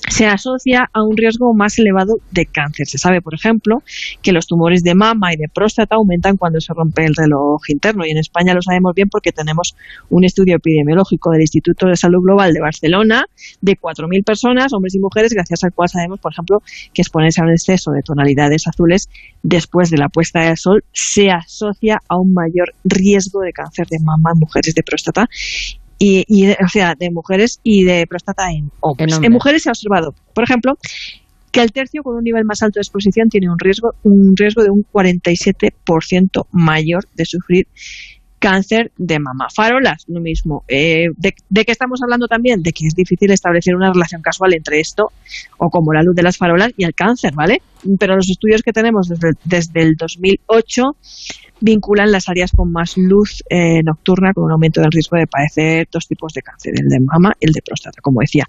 se 0.09 0.25
asocia 0.25 0.89
a 0.93 1.03
un 1.03 1.17
riesgo 1.17 1.53
más 1.53 1.77
elevado 1.79 2.19
de 2.31 2.45
cáncer. 2.45 2.87
Se 2.87 2.97
sabe, 2.97 3.21
por 3.21 3.33
ejemplo, 3.33 3.83
que 4.21 4.31
los 4.31 4.47
tumores 4.47 4.83
de 4.83 4.95
mama 4.95 5.33
y 5.33 5.37
de 5.37 5.49
próstata 5.49 5.95
aumentan 5.95 6.37
cuando 6.37 6.61
se 6.61 6.73
rompe 6.73 7.05
el 7.05 7.15
reloj 7.15 7.61
interno 7.69 8.05
y 8.05 8.11
en 8.11 8.17
España 8.17 8.53
lo 8.53 8.61
sabemos 8.61 8.93
bien 8.95 9.09
porque 9.09 9.31
tenemos 9.31 9.75
un 10.09 10.23
estudio 10.23 10.55
epidemiológico 10.55 11.31
del 11.31 11.41
Instituto 11.41 11.87
de 11.87 11.95
Salud 11.95 12.23
Global 12.23 12.53
de 12.53 12.61
Barcelona 12.61 13.25
de 13.61 13.77
4.000 13.77 14.23
personas, 14.23 14.73
hombres 14.73 14.95
y 14.95 14.99
mujeres, 14.99 15.33
gracias 15.33 15.63
al 15.63 15.73
cual 15.73 15.89
sabemos, 15.89 16.19
por 16.19 16.31
ejemplo, 16.31 16.61
que 16.93 17.01
exponerse 17.01 17.41
a 17.41 17.43
un 17.43 17.51
exceso 17.51 17.91
de 17.91 18.01
tonalidades 18.01 18.67
azules 18.67 19.09
después 19.43 19.89
de 19.89 19.97
la 19.97 20.09
puesta 20.09 20.41
del 20.41 20.57
sol 20.57 20.83
se 20.91 21.31
asocia 21.31 21.99
a 22.07 22.17
un 22.17 22.33
mayor 22.33 22.73
riesgo 22.83 23.41
de 23.41 23.51
cáncer 23.51 23.87
de 23.87 23.99
mama 23.99 24.31
en 24.33 24.39
mujeres 24.39 24.73
de 24.73 24.83
próstata 24.83 25.27
y, 25.99 26.51
o 26.51 26.67
sea, 26.67 26.95
de 26.95 27.09
mujeres 27.11 27.59
y 27.63 27.83
de 27.83 28.05
próstata 28.07 28.51
en 28.51 28.71
hombres. 28.81 29.19
En, 29.21 29.31
mujeres 29.31 29.63
se 29.63 29.69
ha 29.69 29.71
observado, 29.71 30.13
por 30.33 30.43
ejemplo, 30.43 30.77
que 31.51 31.61
el 31.61 31.71
tercio 31.71 32.03
con 32.03 32.15
un 32.15 32.23
nivel 32.23 32.45
más 32.45 32.61
alto 32.61 32.79
de 32.79 32.81
exposición 32.81 33.29
tiene 33.29 33.49
un 33.49 33.57
riesgo, 33.57 33.95
un 34.03 34.35
riesgo 34.35 34.63
de 34.63 34.69
un 34.69 34.85
47% 34.91 36.47
mayor 36.51 37.05
de 37.15 37.25
sufrir 37.25 37.67
cáncer 38.39 38.91
de 38.97 39.19
mama. 39.19 39.47
Farolas, 39.53 40.05
lo 40.07 40.21
mismo. 40.21 40.63
Eh, 40.67 41.07
de, 41.15 41.33
de, 41.49 41.65
qué 41.65 41.71
estamos 41.71 42.01
hablando 42.03 42.27
también? 42.27 42.61
De 42.61 42.71
que 42.71 42.87
es 42.87 42.95
difícil 42.95 43.31
establecer 43.31 43.75
una 43.75 43.91
relación 43.91 44.21
casual 44.21 44.53
entre 44.53 44.79
esto, 44.79 45.11
o 45.57 45.69
como 45.69 45.93
la 45.93 46.03
luz 46.03 46.15
de 46.15 46.23
las 46.23 46.37
farolas, 46.37 46.71
y 46.77 46.85
el 46.85 46.93
cáncer, 46.93 47.33
¿vale? 47.35 47.61
Pero 47.99 48.15
los 48.15 48.29
estudios 48.29 48.61
que 48.61 48.73
tenemos 48.73 49.07
desde, 49.07 49.31
desde 49.43 49.81
el 49.81 49.95
2008 49.95 50.83
vinculan 51.59 52.11
las 52.11 52.29
áreas 52.29 52.51
con 52.51 52.71
más 52.71 52.97
luz 52.97 53.43
eh, 53.49 53.81
nocturna 53.83 54.33
con 54.33 54.45
un 54.45 54.51
aumento 54.51 54.81
del 54.81 54.91
riesgo 54.91 55.17
de 55.17 55.27
padecer 55.27 55.87
dos 55.91 56.07
tipos 56.07 56.33
de 56.33 56.41
cáncer, 56.41 56.73
el 56.77 56.87
de 56.87 56.99
mama 56.99 57.33
y 57.39 57.47
el 57.47 57.53
de 57.53 57.61
próstata, 57.61 57.99
como 58.01 58.21
decía. 58.21 58.45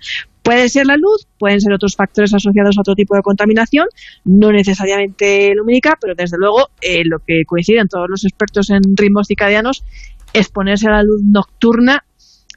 Puede 0.48 0.70
ser 0.70 0.86
la 0.86 0.96
luz, 0.96 1.26
pueden 1.38 1.60
ser 1.60 1.74
otros 1.74 1.94
factores 1.94 2.32
asociados 2.32 2.78
a 2.78 2.80
otro 2.80 2.94
tipo 2.94 3.14
de 3.14 3.20
contaminación, 3.20 3.86
no 4.24 4.50
necesariamente 4.50 5.52
lumínica, 5.54 5.98
pero 6.00 6.14
desde 6.16 6.38
luego 6.38 6.70
eh, 6.80 7.02
lo 7.04 7.18
que 7.18 7.42
coinciden 7.46 7.86
todos 7.86 8.06
los 8.08 8.24
expertos 8.24 8.70
en 8.70 8.80
ritmos 8.96 9.26
circadianos 9.26 9.84
exponerse 10.32 10.88
a 10.88 10.92
la 10.92 11.02
luz 11.02 11.20
nocturna 11.22 12.02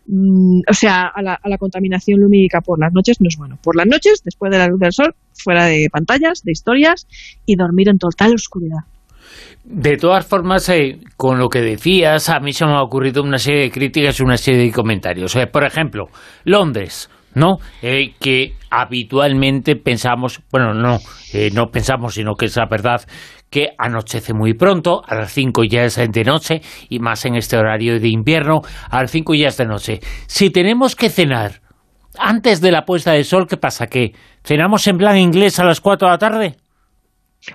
mm, 0.07 0.61
o 0.69 0.73
sea, 0.73 1.11
a 1.13 1.21
la, 1.21 1.33
a 1.33 1.49
la, 1.49 1.57
contaminación 1.57 2.21
lumínica 2.21 2.61
por 2.61 2.79
las 2.79 2.93
noches 2.93 3.17
no 3.19 3.27
es 3.27 3.35
bueno. 3.35 3.59
Por 3.61 3.75
las 3.75 3.87
noches, 3.87 4.21
después 4.23 4.53
de 4.53 4.59
la 4.59 4.67
luz 4.67 4.79
del 4.79 4.93
sol, 4.93 5.13
fuera 5.33 5.65
de 5.65 5.89
pantallas, 5.91 6.43
de 6.45 6.53
historias 6.53 7.05
y 7.45 7.57
dormir 7.57 7.89
en 7.89 7.97
total 7.97 8.33
oscuridad. 8.35 8.85
De 9.65 9.97
todas 9.97 10.25
formas, 10.25 10.69
eh, 10.69 10.97
con 11.17 11.39
lo 11.39 11.49
que 11.49 11.59
decías, 11.59 12.29
a 12.29 12.39
mí 12.39 12.53
se 12.53 12.65
me 12.65 12.71
ha 12.71 12.83
ocurrido 12.83 13.21
una 13.21 13.37
serie 13.37 13.63
de 13.63 13.71
críticas 13.71 14.17
y 14.17 14.23
una 14.23 14.37
serie 14.37 14.61
de 14.61 14.71
comentarios. 14.71 15.35
Eh, 15.35 15.47
por 15.47 15.65
ejemplo, 15.65 16.05
Londres, 16.45 17.09
¿no? 17.35 17.57
Eh, 17.81 18.13
que 18.19 18.53
habitualmente 18.69 19.75
pensamos, 19.75 20.41
bueno, 20.51 20.73
no, 20.73 20.99
eh, 21.33 21.49
no 21.53 21.67
pensamos, 21.67 22.15
sino 22.15 22.35
que 22.35 22.45
es 22.45 22.55
la 22.55 22.65
verdad, 22.65 23.01
que 23.49 23.69
anochece 23.77 24.33
muy 24.33 24.53
pronto, 24.53 25.01
a 25.05 25.15
las 25.15 25.31
5 25.33 25.63
ya 25.65 25.83
es 25.83 25.95
de 25.95 26.23
noche, 26.23 26.61
y 26.89 26.99
más 26.99 27.25
en 27.25 27.35
este 27.35 27.57
horario 27.57 27.99
de 27.99 28.07
invierno, 28.07 28.61
a 28.89 29.01
las 29.01 29.11
5 29.11 29.35
ya 29.35 29.49
es 29.49 29.57
de 29.57 29.65
noche. 29.65 29.99
Si 30.27 30.49
tenemos 30.49 30.95
que 30.95 31.09
cenar 31.09 31.61
antes 32.17 32.61
de 32.61 32.71
la 32.71 32.85
puesta 32.85 33.11
de 33.11 33.23
sol, 33.23 33.47
¿qué 33.47 33.57
pasa? 33.57 33.87
¿Que 33.87 34.13
cenamos 34.43 34.87
en 34.87 34.97
plan 34.97 35.17
inglés 35.17 35.59
a 35.59 35.65
las 35.65 35.81
4 35.81 36.07
de 36.07 36.11
la 36.11 36.17
tarde? 36.17 36.57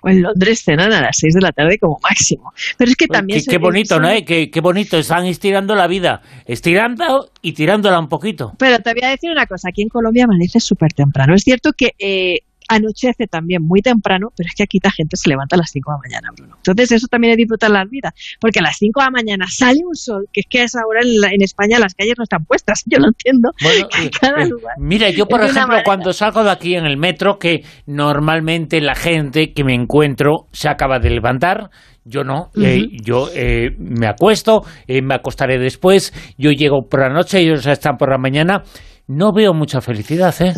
O 0.03 0.09
en 0.09 0.23
Londres 0.23 0.63
cenan 0.65 0.93
a 0.93 1.01
las 1.01 1.17
6 1.19 1.35
de 1.35 1.41
la 1.41 1.53
tarde 1.53 1.79
como 1.79 1.99
máximo. 2.03 2.53
Pero 2.77 2.91
es 2.91 2.97
que 2.97 3.07
también... 3.07 3.41
Qué, 3.41 3.51
qué 3.53 3.59
bonito, 3.59 4.01
¿no? 4.01 4.09
Qué, 4.27 4.51
qué, 4.51 4.61
bonito, 4.61 4.99
están 4.99 5.27
estirando 5.27 5.75
la 5.75 5.87
vida, 5.87 6.23
estirando 6.47 7.31
y 7.43 7.53
tirándola 7.53 7.99
un 7.99 8.09
poquito. 8.09 8.53
Pero 8.59 8.79
te 8.81 8.93
voy 8.93 9.03
a 9.05 9.11
decir 9.11 9.31
una 9.31 9.47
cosa, 9.47 9.69
aquí 9.69 9.83
en 9.83 9.89
Colombia 9.89 10.25
amanece 10.25 10.61
súper 10.61 10.93
temprano. 10.93 11.35
Es 11.35 11.43
cierto 11.43 11.73
que 11.73 11.93
eh, 11.99 12.41
anochece 12.69 13.27
también 13.27 13.63
muy 13.63 13.81
temprano, 13.81 14.29
pero 14.37 14.47
es 14.49 14.55
que 14.55 14.63
aquí 14.63 14.79
la 14.83 14.91
gente 14.91 15.17
se 15.17 15.29
levanta 15.29 15.57
a 15.57 15.59
las 15.59 15.71
5 15.71 15.91
de 15.91 15.95
la 15.95 16.01
mañana, 16.09 16.33
Bruno. 16.37 16.55
Entonces 16.57 16.93
eso 16.93 17.07
también 17.09 17.33
es 17.33 17.37
disfrutar 17.37 17.71
la 17.71 17.85
vida, 17.85 18.13
porque 18.41 18.61
a 18.61 18.63
las 18.63 18.77
5 18.79 19.01
de 19.01 19.05
la 19.05 19.11
mañana 19.11 19.47
sale 19.49 19.81
un 19.87 19.95
sol, 19.95 20.27
que 20.33 20.41
es 20.41 20.47
que 20.49 20.61
a 20.61 20.65
esa 20.65 20.81
hora 20.89 21.01
en, 21.03 21.21
la, 21.21 21.29
en 21.29 21.43
España 21.43 21.79
las 21.79 21.95
calles 21.95 22.15
no 22.17 22.25
están 22.25 22.45
puestas, 22.45 22.83
yo 22.87 22.99
lo 22.99 23.09
entiendo. 23.09 23.51
Bueno, 23.63 23.89
eh, 24.03 24.49
lugar, 24.49 24.75
mira, 24.79 25.11
yo 25.11 25.27
por 25.27 25.43
ejemplo 25.43 25.79
cuando 25.85 26.13
salgo 26.13 26.43
de 26.45 26.51
aquí 26.51 26.75
en 26.75 26.87
el 26.87 26.97
metro, 26.97 27.39
que 27.39 27.65
normalmente 27.87 28.81
la 28.81 28.95
gente 28.95 29.53
que 29.53 29.65
me 29.65 29.75
encuentro 29.75 30.47
se 30.53 30.69
acaba 30.69 30.99
de 30.99 31.11
levantar, 31.11 31.71
yo 32.05 32.23
no, 32.23 32.51
uh 32.55 32.61
-huh. 32.61 32.65
eh, 32.65 32.89
yo 33.05 33.29
eh, 33.35 33.71
me 33.79 34.07
acuesto, 34.07 34.63
eh, 34.87 35.03
me 35.03 35.15
acostaré 35.15 35.59
después, 35.59 36.13
yo 36.39 36.51
llego 36.53 36.89
por 36.89 37.01
la 37.01 37.09
noche, 37.09 37.41
ellos 37.41 37.67
están 37.67 37.97
por 37.97 38.11
la 38.11 38.19
mañana, 38.19 38.63
no 39.09 39.33
veo 39.33 39.53
mucha 39.53 39.81
felicidad, 39.81 40.35
¿eh? 40.41 40.55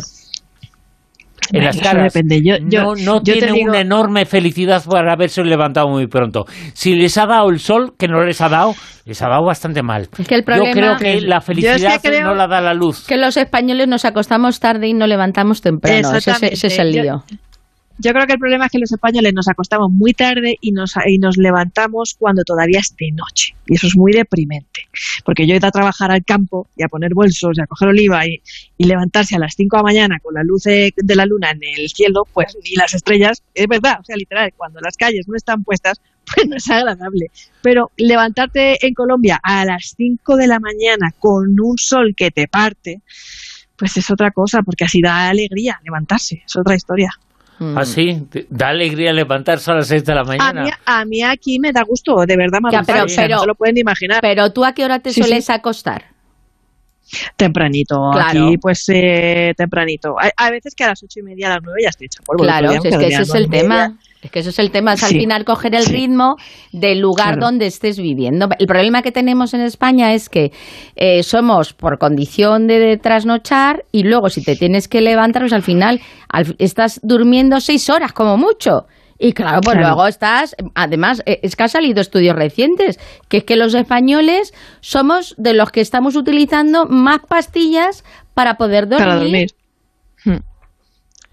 En 1.51 1.63
las 1.63 1.79
caras. 1.79 2.13
Depende. 2.13 2.41
Yo, 2.43 2.57
yo, 2.67 2.83
no 2.83 2.95
no 2.95 3.23
yo 3.23 3.33
tienen 3.33 3.53
digo... 3.53 3.69
una 3.69 3.79
enorme 3.79 4.25
felicidad 4.25 4.83
por 4.83 5.07
haberse 5.09 5.43
levantado 5.43 5.87
muy 5.89 6.07
pronto. 6.07 6.45
Si 6.73 6.95
les 6.95 7.17
ha 7.17 7.25
dado 7.25 7.49
el 7.49 7.59
sol, 7.59 7.93
que 7.97 8.07
no 8.07 8.23
les 8.23 8.41
ha 8.41 8.49
dado, 8.49 8.73
les 9.05 9.21
ha 9.21 9.29
dado 9.29 9.45
bastante 9.45 9.81
mal. 9.81 10.07
Es 10.17 10.27
que 10.27 10.35
el 10.35 10.43
problema 10.43 10.69
yo 10.69 10.73
creo 10.73 10.97
que 10.97 11.21
la 11.21 11.41
felicidad 11.41 11.75
es 11.75 12.01
que 12.01 12.09
creo 12.09 12.27
no 12.27 12.35
la 12.35 12.47
da 12.47 12.61
la 12.61 12.73
luz. 12.73 13.05
Que 13.07 13.17
los 13.17 13.37
españoles 13.37 13.87
nos 13.87 14.05
acostamos 14.05 14.59
tarde 14.59 14.87
y 14.87 14.93
nos 14.93 15.07
levantamos 15.07 15.61
temprano. 15.61 16.15
Ese, 16.15 16.31
ese, 16.51 16.67
es 16.67 16.79
el 16.79 16.91
lío. 16.91 17.03
Yo, 17.03 17.23
yo 17.99 18.13
creo 18.13 18.25
que 18.25 18.33
el 18.33 18.39
problema 18.39 18.65
es 18.65 18.71
que 18.71 18.79
los 18.79 18.91
españoles 18.91 19.33
nos 19.33 19.47
acostamos 19.49 19.91
muy 19.91 20.13
tarde 20.13 20.57
y 20.61 20.71
nos, 20.71 20.93
y 21.05 21.17
nos 21.17 21.37
levantamos 21.37 22.15
cuando 22.17 22.43
todavía 22.43 22.79
es 22.79 22.95
de 22.97 23.11
noche. 23.11 23.55
Y 23.67 23.75
eso 23.75 23.87
es 23.87 23.97
muy 23.97 24.13
deprimente. 24.13 24.87
Porque 25.25 25.45
yo 25.45 25.53
he 25.53 25.57
ido 25.57 25.67
a 25.67 25.71
trabajar 25.71 26.09
al 26.11 26.23
campo 26.23 26.67
y 26.77 26.83
a 26.83 26.87
poner 26.87 27.13
bolsos 27.13 27.57
y 27.57 27.61
a 27.61 27.67
coger 27.67 27.89
oliva 27.89 28.25
y, 28.25 28.41
y 28.77 28.85
levantarse 28.85 29.35
a 29.35 29.39
las 29.39 29.53
5 29.55 29.75
de 29.75 29.79
la 29.79 29.83
mañana 29.83 30.19
con 30.21 30.33
la 30.33 30.43
luz 30.43 30.63
de, 30.63 30.93
la 30.95 31.25
luna 31.25 31.51
en 31.51 31.59
el 31.61 31.89
cielo, 31.89 32.25
pues 32.33 32.57
ni 32.63 32.75
las 32.75 32.93
estrellas, 32.93 33.43
es 33.53 33.67
verdad, 33.67 33.99
o 33.99 34.03
sea, 34.05 34.15
literal, 34.15 34.53
cuando 34.55 34.79
las 34.79 34.95
calles 34.95 35.27
no 35.27 35.35
están 35.35 35.63
puestas, 35.63 36.01
pues 36.33 36.47
no 36.47 36.55
es 36.55 36.69
agradable. 36.69 37.31
Pero 37.61 37.91
levantarte 37.97 38.85
en 38.85 38.93
Colombia 38.93 39.39
a 39.43 39.65
las 39.65 39.95
5 39.97 40.37
de 40.37 40.47
la 40.47 40.59
mañana 40.59 41.13
con 41.19 41.59
un 41.59 41.77
sol 41.77 42.13
que 42.15 42.31
te 42.31 42.47
parte, 42.47 43.01
pues 43.75 43.97
es 43.97 44.09
otra 44.09 44.31
cosa, 44.31 44.61
porque 44.61 44.85
así 44.85 45.01
da 45.01 45.29
alegría 45.29 45.81
levantarse, 45.83 46.43
es 46.45 46.55
otra 46.55 46.75
historia. 46.75 47.11
¿Ah, 47.75 47.85
sí? 47.85 48.25
Da 48.49 48.69
alegría 48.69 49.11
levantarse 49.11 49.71
a 49.71 49.75
las 49.75 49.87
6 49.87 50.05
de 50.05 50.15
la 50.15 50.23
mañana. 50.23 50.61
A 50.61 50.63
mí, 50.63 50.71
a 50.85 51.05
mí 51.05 51.23
aquí 51.23 51.59
me 51.59 51.71
da 51.71 51.83
gusto, 51.83 52.25
de 52.25 52.37
verdad, 52.37 52.59
ya, 52.71 52.83
pero, 52.83 53.05
pero, 53.13 53.37
no 53.37 53.45
lo 53.45 53.55
pueden 53.55 53.77
imaginar. 53.77 54.19
Pero 54.21 54.51
tú 54.51 54.63
a 54.63 54.73
qué 54.73 54.85
hora 54.85 54.99
te 54.99 55.11
sí, 55.11 55.21
sueles 55.21 55.45
sí. 55.45 55.51
acostar? 55.51 56.05
Tempranito, 57.35 58.11
claro. 58.11 58.47
aquí 58.47 58.57
pues 58.57 58.85
eh, 58.89 59.53
tempranito. 59.57 60.15
Hay, 60.19 60.29
hay, 60.37 60.51
veces 60.51 60.75
que 60.75 60.83
a 60.83 60.89
las 60.89 61.01
ocho 61.01 61.19
y 61.19 61.23
media, 61.23 61.47
a 61.47 61.55
las 61.55 61.63
nueve 61.63 61.79
ya 61.83 61.89
estoy 61.89 62.05
hecha 62.05 62.21
polvo. 62.23 62.43
Claro, 62.43 62.71
es 62.71 62.81
que 62.81 63.07
ese 63.07 63.21
es 63.23 63.35
el 63.35 63.49
tema. 63.49 63.97
Es 64.21 64.31
que 64.31 64.39
eso 64.39 64.49
es 64.49 64.59
el 64.59 64.69
tema, 64.69 64.93
es 64.93 65.03
al 65.03 65.11
sí. 65.11 65.19
final 65.19 65.45
coger 65.45 65.73
el 65.75 65.85
ritmo 65.85 66.35
del 66.73 66.99
lugar 66.99 67.35
claro. 67.35 67.45
donde 67.47 67.67
estés 67.67 67.97
viviendo. 67.97 68.49
El 68.59 68.67
problema 68.67 69.01
que 69.01 69.13
tenemos 69.13 69.53
en 69.53 69.61
España 69.61 70.13
es 70.13 70.27
que 70.27 70.51
eh, 70.97 71.23
somos 71.23 71.73
por 71.73 71.97
condición 71.97 72.67
de, 72.67 72.79
de, 72.79 72.97
trasnochar 72.97 73.85
y 73.93 74.03
luego 74.03 74.29
si 74.29 74.43
te 74.43 74.57
tienes 74.57 74.89
que 74.89 74.99
levantar, 74.99 75.43
pues 75.43 75.53
al 75.53 75.63
final 75.63 76.01
al, 76.27 76.53
estás 76.59 76.99
durmiendo 77.01 77.61
seis 77.61 77.89
horas 77.89 78.11
como 78.11 78.35
mucho. 78.37 78.87
Y 79.21 79.33
claro, 79.33 79.59
pues 79.61 79.75
claro. 79.75 79.95
luego 79.95 80.07
estás, 80.07 80.55
además, 80.75 81.21
eh, 81.25 81.39
es 81.43 81.57
que 81.57 81.63
han 81.63 81.69
salido 81.69 81.99
estudios 81.99 82.35
recientes, 82.35 82.97
que 83.27 83.37
es 83.37 83.43
que 83.43 83.57
los 83.57 83.73
españoles 83.73 84.53
somos 84.79 85.35
de 85.37 85.53
los 85.53 85.71
que 85.71 85.81
estamos 85.81 86.15
utilizando 86.15 86.85
más 86.85 87.19
pastillas 87.27 88.05
para 88.33 88.55
poder 88.55 88.87
dormir. 88.87 89.07
Para 89.07 89.19
dormir. 89.19 89.47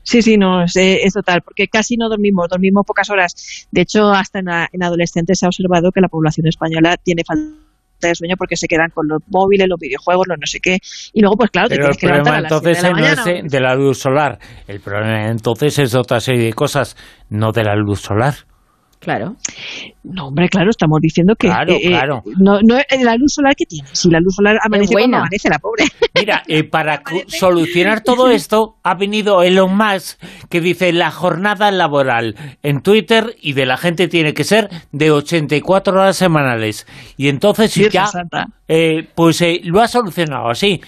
Sí, 0.06 0.22
sí, 0.22 0.38
no, 0.38 0.62
es, 0.62 0.76
es, 0.76 1.12
total, 1.14 1.42
porque 1.42 1.66
casi 1.66 1.96
no 1.96 2.08
dormimos, 2.08 2.48
dormimos 2.48 2.86
pocas 2.86 3.10
horas. 3.10 3.66
De 3.72 3.80
hecho, 3.80 4.12
hasta 4.12 4.38
en, 4.38 4.46
en 4.72 4.82
adolescentes 4.84 5.40
se 5.40 5.46
ha 5.46 5.48
observado 5.48 5.90
que 5.90 6.00
la 6.00 6.08
población 6.08 6.46
española 6.46 6.96
tiene 6.96 7.24
falta 7.26 7.56
de 8.00 8.14
sueño 8.14 8.36
porque 8.36 8.56
se 8.56 8.68
quedan 8.68 8.90
con 8.90 9.08
los 9.08 9.20
móviles, 9.26 9.66
los 9.68 9.80
videojuegos, 9.80 10.28
los 10.28 10.38
no 10.38 10.46
sé 10.46 10.60
qué. 10.60 10.78
Y 11.12 11.20
luego, 11.20 11.36
pues 11.36 11.50
claro, 11.50 11.68
te 11.68 11.76
tienes 11.76 11.96
que 11.96 12.06
levantar 12.06 12.34
a 12.34 12.40
las 12.42 12.52
entonces 12.52 12.82
de 12.82 12.90
la 12.90 13.14
no 13.14 13.26
es 13.26 13.50
de 13.50 13.60
la 13.60 13.74
luz 13.74 13.98
solar. 13.98 14.38
El 14.68 14.80
problema 14.80 15.28
entonces 15.28 15.76
es 15.80 15.94
otra 15.96 16.20
serie 16.20 16.46
de 16.46 16.52
cosas, 16.52 16.96
no 17.28 17.50
de 17.50 17.64
la 17.64 17.74
luz 17.74 18.00
solar. 18.00 18.34
Claro. 18.98 19.36
No, 20.02 20.28
hombre, 20.28 20.48
claro, 20.48 20.70
estamos 20.70 21.00
diciendo 21.00 21.34
que 21.36 21.48
claro, 21.48 21.72
eh, 21.72 21.88
claro. 21.88 22.22
no, 22.38 22.60
no 22.62 22.76
la 23.02 23.16
luz 23.16 23.34
solar 23.34 23.54
que 23.54 23.66
tiene. 23.66 23.88
Si 23.92 24.10
la 24.10 24.20
luz 24.20 24.34
solar 24.34 24.58
amanece 24.62 24.94
cuando 24.94 25.18
amanece 25.18 25.48
la 25.48 25.58
pobre. 25.58 25.84
Mira, 26.14 26.42
eh, 26.48 26.64
para 26.64 27.02
solucionar 27.28 28.02
todo 28.02 28.30
esto 28.30 28.76
ha 28.82 28.94
venido 28.94 29.42
Elon 29.42 29.76
Musk 29.76 30.18
que 30.48 30.60
dice 30.60 30.92
la 30.92 31.10
jornada 31.10 31.70
laboral 31.70 32.36
en 32.62 32.82
Twitter 32.82 33.36
y 33.40 33.52
de 33.52 33.66
la 33.66 33.76
gente 33.76 34.08
tiene 34.08 34.34
que 34.34 34.44
ser 34.44 34.70
de 34.92 35.10
84 35.10 35.92
horas 35.92 36.16
semanales. 36.16 36.86
Y 37.16 37.28
entonces 37.28 37.72
sí, 37.72 37.88
ya, 37.90 38.08
eh, 38.68 39.08
pues 39.14 39.40
eh, 39.42 39.60
lo 39.64 39.80
ha 39.80 39.88
solucionado 39.88 40.48
así. 40.48 40.80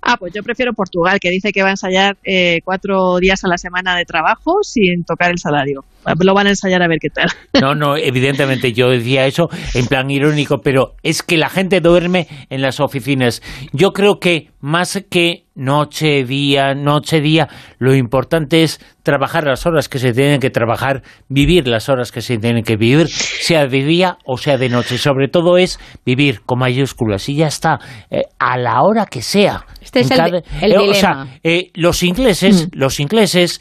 Ah, 0.00 0.16
pues 0.18 0.32
yo 0.34 0.42
prefiero 0.42 0.72
Portugal, 0.72 1.18
que 1.20 1.30
dice 1.30 1.52
que 1.52 1.62
va 1.62 1.68
a 1.68 1.72
ensayar 1.72 2.16
eh, 2.24 2.60
cuatro 2.64 3.18
días 3.18 3.44
a 3.44 3.48
la 3.48 3.58
semana 3.58 3.96
de 3.96 4.04
trabajo 4.04 4.58
sin 4.62 5.04
tocar 5.04 5.30
el 5.30 5.38
salario. 5.38 5.84
Lo 6.20 6.34
van 6.34 6.46
a 6.48 6.50
ensayar 6.50 6.82
a 6.82 6.88
ver 6.88 6.98
qué 7.00 7.08
tal. 7.10 7.28
No, 7.62 7.74
no, 7.76 7.96
evidentemente 7.96 8.72
yo 8.72 8.88
decía 8.90 9.26
eso 9.26 9.48
en 9.74 9.86
plan 9.86 10.10
irónico, 10.10 10.58
pero 10.62 10.94
es 11.04 11.22
que 11.22 11.36
la 11.36 11.48
gente 11.48 11.80
duerme 11.80 12.26
en 12.50 12.60
las 12.60 12.80
oficinas. 12.80 13.40
Yo 13.72 13.92
creo 13.92 14.18
que 14.18 14.48
más 14.62 15.04
que 15.10 15.44
noche, 15.56 16.24
día, 16.24 16.74
noche, 16.74 17.20
día, 17.20 17.48
lo 17.78 17.94
importante 17.94 18.62
es 18.62 18.80
trabajar 19.02 19.44
las 19.44 19.66
horas 19.66 19.88
que 19.88 19.98
se 19.98 20.12
tienen 20.12 20.40
que 20.40 20.50
trabajar, 20.50 21.02
vivir 21.28 21.66
las 21.66 21.88
horas 21.88 22.12
que 22.12 22.22
se 22.22 22.38
tienen 22.38 22.62
que 22.62 22.76
vivir, 22.76 23.08
sea 23.08 23.66
de 23.66 23.84
día 23.84 24.18
o 24.24 24.38
sea 24.38 24.56
de 24.58 24.68
noche. 24.68 24.98
Sobre 24.98 25.26
todo 25.28 25.58
es 25.58 25.80
vivir 26.06 26.42
con 26.46 26.60
mayúsculas 26.60 27.28
y 27.28 27.36
ya 27.36 27.48
está, 27.48 27.80
eh, 28.08 28.22
a 28.38 28.56
la 28.56 28.82
hora 28.82 29.04
que 29.06 29.20
sea. 29.20 29.66
Este 29.80 30.00
es 30.00 30.08
cada, 30.08 30.28
el, 30.28 30.44
el 30.62 30.72
eh, 30.72 30.78
dilema. 30.78 30.90
O 30.90 30.94
sea, 30.94 31.26
eh, 31.42 31.70
los 31.74 32.04
ingleses, 32.04 32.68
mm. 32.68 32.78
los 32.78 33.00
ingleses, 33.00 33.60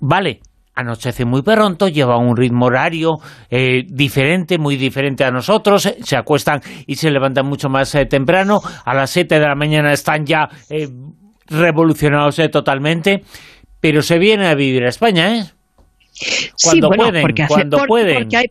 vale, 0.00 0.40
anochece 0.74 1.24
muy 1.24 1.42
pronto, 1.42 1.88
lleva 1.88 2.18
un 2.18 2.36
ritmo 2.36 2.66
horario 2.66 3.14
eh, 3.50 3.82
diferente, 3.86 4.58
muy 4.58 4.76
diferente 4.76 5.24
a 5.24 5.30
nosotros, 5.30 5.86
eh, 5.86 5.96
se 6.02 6.16
acuestan 6.16 6.60
y 6.86 6.96
se 6.96 7.10
levantan 7.10 7.46
mucho 7.46 7.68
más 7.68 7.94
eh, 7.94 8.06
temprano, 8.06 8.60
a 8.84 8.94
las 8.94 9.10
7 9.10 9.34
de 9.34 9.46
la 9.46 9.54
mañana 9.54 9.92
están 9.92 10.26
ya 10.26 10.48
eh, 10.70 10.88
revolucionados 11.46 12.38
eh, 12.38 12.48
totalmente, 12.48 13.22
pero 13.80 14.02
se 14.02 14.18
viene 14.18 14.46
a 14.46 14.54
vivir 14.54 14.84
a 14.84 14.88
España, 14.88 15.36
¿eh? 15.36 15.44
Cuando 16.62 16.88
sí, 16.88 16.96
bueno, 16.96 17.02
pueden, 17.04 17.22
porque 17.22 17.42
hace, 17.42 17.54
cuando 17.54 17.78
por, 17.78 17.86
pueden. 17.88 18.14
Porque 18.22 18.36
hay, 18.36 18.46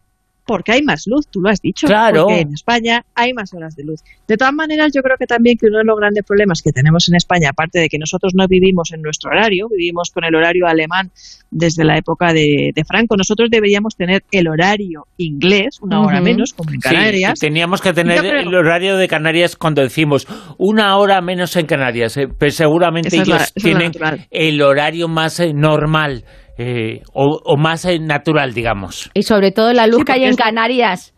porque 0.45 0.73
hay 0.73 0.81
más 0.81 1.03
luz, 1.07 1.27
tú 1.27 1.41
lo 1.41 1.49
has 1.49 1.61
dicho. 1.61 1.87
Claro. 1.87 2.25
Porque 2.25 2.41
en 2.41 2.53
España 2.53 3.05
hay 3.15 3.33
más 3.33 3.53
horas 3.53 3.75
de 3.75 3.83
luz. 3.83 4.01
De 4.27 4.37
todas 4.37 4.53
maneras, 4.53 4.91
yo 4.93 5.01
creo 5.01 5.17
que 5.17 5.25
también 5.25 5.57
que 5.57 5.67
uno 5.67 5.79
de 5.79 5.85
los 5.85 5.97
grandes 5.97 6.23
problemas 6.25 6.61
que 6.61 6.71
tenemos 6.71 7.07
en 7.09 7.15
España, 7.15 7.49
aparte 7.51 7.79
de 7.79 7.89
que 7.89 7.97
nosotros 7.97 8.33
no 8.35 8.47
vivimos 8.47 8.91
en 8.93 9.01
nuestro 9.01 9.31
horario, 9.31 9.67
vivimos 9.69 10.11
con 10.13 10.23
el 10.23 10.35
horario 10.35 10.67
alemán 10.67 11.11
desde 11.51 11.83
la 11.83 11.97
época 11.97 12.33
de, 12.33 12.71
de 12.73 12.83
Franco, 12.85 13.15
nosotros 13.15 13.49
deberíamos 13.49 13.95
tener 13.95 14.23
el 14.31 14.47
horario 14.47 15.05
inglés, 15.17 15.79
una 15.81 16.01
hora 16.01 16.17
uh 16.17 16.21
-huh. 16.21 16.23
menos, 16.23 16.53
como 16.53 16.71
en 16.71 16.79
Canarias. 16.79 17.39
Sí, 17.39 17.47
teníamos 17.47 17.81
que 17.81 17.93
tener 17.93 18.19
creo... 18.19 18.39
el 18.41 18.55
horario 18.55 18.97
de 18.97 19.07
Canarias 19.07 19.55
cuando 19.55 19.81
decimos 19.81 20.27
una 20.57 20.97
hora 20.97 21.21
menos 21.21 21.55
en 21.55 21.65
Canarias, 21.65 22.17
eh, 22.17 22.27
pero 22.37 22.51
seguramente 22.51 23.15
ellos 23.15 23.27
la, 23.27 23.45
tienen 23.53 23.91
el 24.31 24.61
horario 24.61 25.07
más 25.07 25.39
eh, 25.39 25.53
normal. 25.53 26.23
Eh, 26.57 27.01
o, 27.13 27.39
o, 27.43 27.57
más 27.57 27.85
eh, 27.85 27.97
natural, 27.99 28.53
digamos. 28.53 29.09
Y 29.13 29.23
sobre 29.23 29.51
todo 29.51 29.73
la 29.73 29.87
luz 29.87 29.99
sí, 29.99 30.05
que 30.05 30.11
hay 30.13 30.23
en 30.25 30.35
Canarias. 30.35 31.13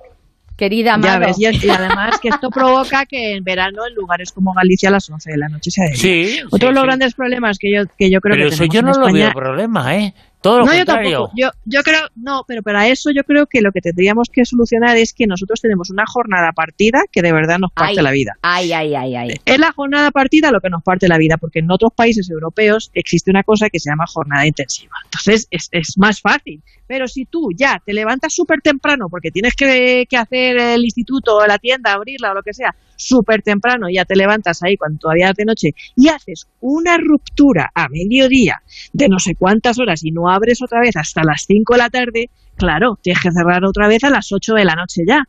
querida 0.56 0.96
ves, 0.98 1.38
y, 1.38 1.44
y 1.44 1.70
además 1.70 2.18
que 2.22 2.30
esto 2.30 2.50
provoca 2.50 3.06
que 3.06 3.36
en 3.36 3.44
verano 3.44 3.82
en 3.88 3.96
lugares 3.96 4.32
como 4.32 4.54
Galicia 4.54 4.88
a 4.88 4.94
las 4.94 5.10
11 5.10 5.32
de 5.32 5.38
la 5.38 5.48
noche 5.50 5.72
sea 5.72 5.86
de 5.86 5.92
día. 5.92 6.00
Sí. 6.00 6.39
Otro 6.50 6.58
sí, 6.60 6.65
de 6.68 6.72
los 6.72 6.82
sí. 6.82 6.88
grandes 6.88 7.15
problemas 7.15 7.58
que 7.60 7.68
yo, 7.75 7.84
que 7.98 8.10
yo 8.10 8.20
creo 8.22 8.36
Pero 8.38 8.50
que 8.50 8.56
eso 8.56 8.63
tenemos 8.63 8.74
yo 8.74 8.80
en 8.80 8.86
no 8.86 8.92
lo 8.94 9.08
España 9.08 9.25
veo 9.25 9.34
problema, 9.34 9.96
¿eh? 9.96 10.13
Todo 10.46 10.60
lo 10.60 10.66
no, 10.66 10.75
yo 10.75 10.86
tampoco. 10.86 11.32
Yo, 11.36 11.50
yo 11.66 11.82
creo, 11.82 12.02
no, 12.16 12.44
pero 12.48 12.62
para 12.62 12.88
eso 12.88 13.10
yo 13.10 13.24
creo 13.24 13.48
que 13.48 13.62
lo 13.62 13.72
que 13.72 13.82
tendríamos 13.82 14.30
que 14.32 14.46
solucionar 14.46 14.96
es 14.96 15.12
que 15.12 15.25
nosotros 15.25 15.60
tenemos 15.60 15.90
una 15.90 16.04
jornada 16.06 16.52
partida 16.52 17.02
que 17.12 17.24
de 17.24 17.34
verdad 17.34 17.58
nos 17.58 17.72
parte 17.72 17.96
Ay. 17.98 18.04
la 18.04 18.12
vida. 18.12 18.34
Ay, 18.44 18.72
ay, 18.72 18.94
ay, 18.94 19.16
ay. 19.16 19.30
Es 19.44 19.58
la 19.58 19.72
jornada 19.72 20.12
partida 20.12 20.52
lo 20.52 20.62
que 20.62 20.70
nos 20.70 20.84
parte 20.84 21.08
la 21.08 21.18
vida, 21.18 21.38
porque 21.38 21.62
en 21.62 21.72
otros 21.72 21.94
países 21.96 22.30
europeos 22.30 22.92
existe 22.94 23.32
una 23.32 23.42
cosa 23.42 23.72
que 23.72 23.80
se 23.80 23.90
llama 23.90 24.06
jornada 24.06 24.46
intensiva. 24.46 24.94
Entonces 25.06 25.48
es, 25.50 25.68
es 25.72 25.98
más 25.98 26.22
fácil. 26.22 26.62
Pero 26.86 27.08
si 27.08 27.25
tú 27.25 27.50
ya 27.58 27.82
te 27.84 27.94
levantas 27.94 28.32
súper 28.32 28.62
temprano 28.62 29.08
porque 29.10 29.32
tienes 29.32 29.56
que, 29.56 30.06
que 30.08 30.18
hacer 30.18 30.58
el 30.60 30.84
instituto 30.84 31.38
o 31.38 31.48
la 31.48 31.58
tienda, 31.58 31.94
abrirla 31.94 32.30
o 32.30 32.36
lo 32.36 32.44
que 32.44 32.54
sea, 32.54 32.75
súper 32.96 33.42
temprano, 33.42 33.88
ya 33.92 34.06
te 34.06 34.16
levantas 34.16 34.62
ahí 34.64 34.78
cuando 34.78 35.00
todavía 35.00 35.30
es 35.30 35.36
de 35.36 35.46
noche 35.46 35.70
y 35.96 36.10
haces 36.10 36.48
una 36.62 36.98
ruptura 36.98 37.72
a 37.74 37.88
mediodía 37.90 38.62
de 38.94 39.08
no 39.10 39.20
sé 39.20 39.36
cuántas 39.36 39.80
horas 39.80 40.04
y 40.04 40.12
no 40.12 40.30
abres 40.30 40.62
otra 40.62 40.80
vez 40.80 40.96
hasta 40.96 41.24
las 41.24 41.46
5 41.48 41.74
de 41.74 41.78
la 41.78 41.90
tarde, 41.90 42.30
claro, 42.56 42.98
tienes 43.02 43.22
que 43.22 43.32
cerrar 43.32 43.64
otra 43.66 43.88
vez 43.88 44.04
a 44.04 44.10
las 44.10 44.32
8 44.32 44.54
de 44.54 44.66
la 44.66 44.75
noche 44.75 45.04
ya. 45.08 45.24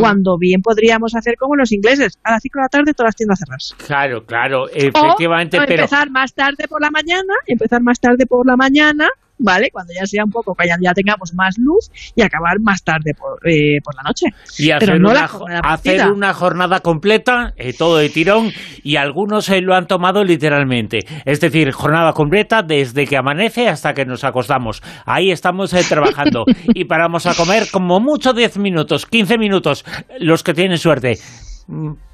Cuando 0.00 0.38
bien 0.38 0.62
podríamos 0.62 1.14
hacer 1.14 1.36
como 1.36 1.56
los 1.56 1.72
ingleses, 1.72 2.18
a 2.22 2.32
las 2.32 2.42
5 2.42 2.58
de 2.58 2.62
la 2.62 2.68
tarde 2.68 2.94
todas 2.94 3.08
las 3.08 3.16
tiendas 3.16 3.38
cerradas. 3.38 3.74
Claro, 3.86 4.24
claro, 4.24 4.68
efectivamente, 4.68 5.58
o 5.58 5.60
pero 5.66 5.82
empezar 5.82 6.10
más 6.10 6.34
tarde 6.34 6.68
por 6.68 6.80
la 6.80 6.90
mañana, 6.90 7.34
empezar 7.46 7.82
más 7.82 8.00
tarde 8.00 8.26
por 8.26 8.46
la 8.46 8.56
mañana, 8.56 9.08
¿vale? 9.38 9.70
Cuando 9.72 9.92
ya 9.92 10.06
sea 10.06 10.24
un 10.24 10.30
poco, 10.30 10.54
que 10.54 10.68
ya, 10.68 10.92
tengamos 10.92 11.34
más 11.34 11.56
luz 11.58 11.90
y 12.14 12.22
acabar 12.22 12.60
más 12.60 12.82
tarde 12.82 13.12
por, 13.14 13.38
eh, 13.48 13.78
por 13.82 13.94
la 13.94 14.02
noche. 14.02 14.26
y 14.58 14.70
hacer, 14.70 14.88
pero 14.88 14.98
no 14.98 15.12
la 15.12 15.20
una, 15.20 15.28
jornada 15.28 15.60
hacer 15.64 16.06
una 16.10 16.34
jornada 16.34 16.80
completa, 16.80 17.52
eh, 17.56 17.72
todo 17.72 17.98
de 17.98 18.08
tirón, 18.08 18.50
y 18.82 18.96
algunos 18.96 19.48
eh, 19.48 19.60
lo 19.60 19.74
han 19.74 19.86
tomado 19.86 20.24
literalmente. 20.24 21.06
Es 21.24 21.40
decir, 21.40 21.72
jornada 21.72 22.12
completa 22.12 22.62
desde 22.62 23.06
que 23.06 23.16
amanece 23.16 23.68
hasta 23.68 23.94
que 23.94 24.04
nos 24.04 24.24
acostamos. 24.24 24.82
Ahí 25.06 25.30
estamos 25.30 25.72
eh, 25.72 25.84
trabajando 25.88 26.44
y 26.74 26.84
paramos 26.84 27.26
a 27.26 27.34
comer 27.34 27.64
como 27.70 28.00
mucho 28.00 28.32
10 28.32 28.58
minutos, 28.58 29.06
15 29.06 29.38
minutos, 29.38 29.84
los 30.18 30.42
que 30.42 30.54
tienen 30.54 30.78
suerte. 30.78 31.18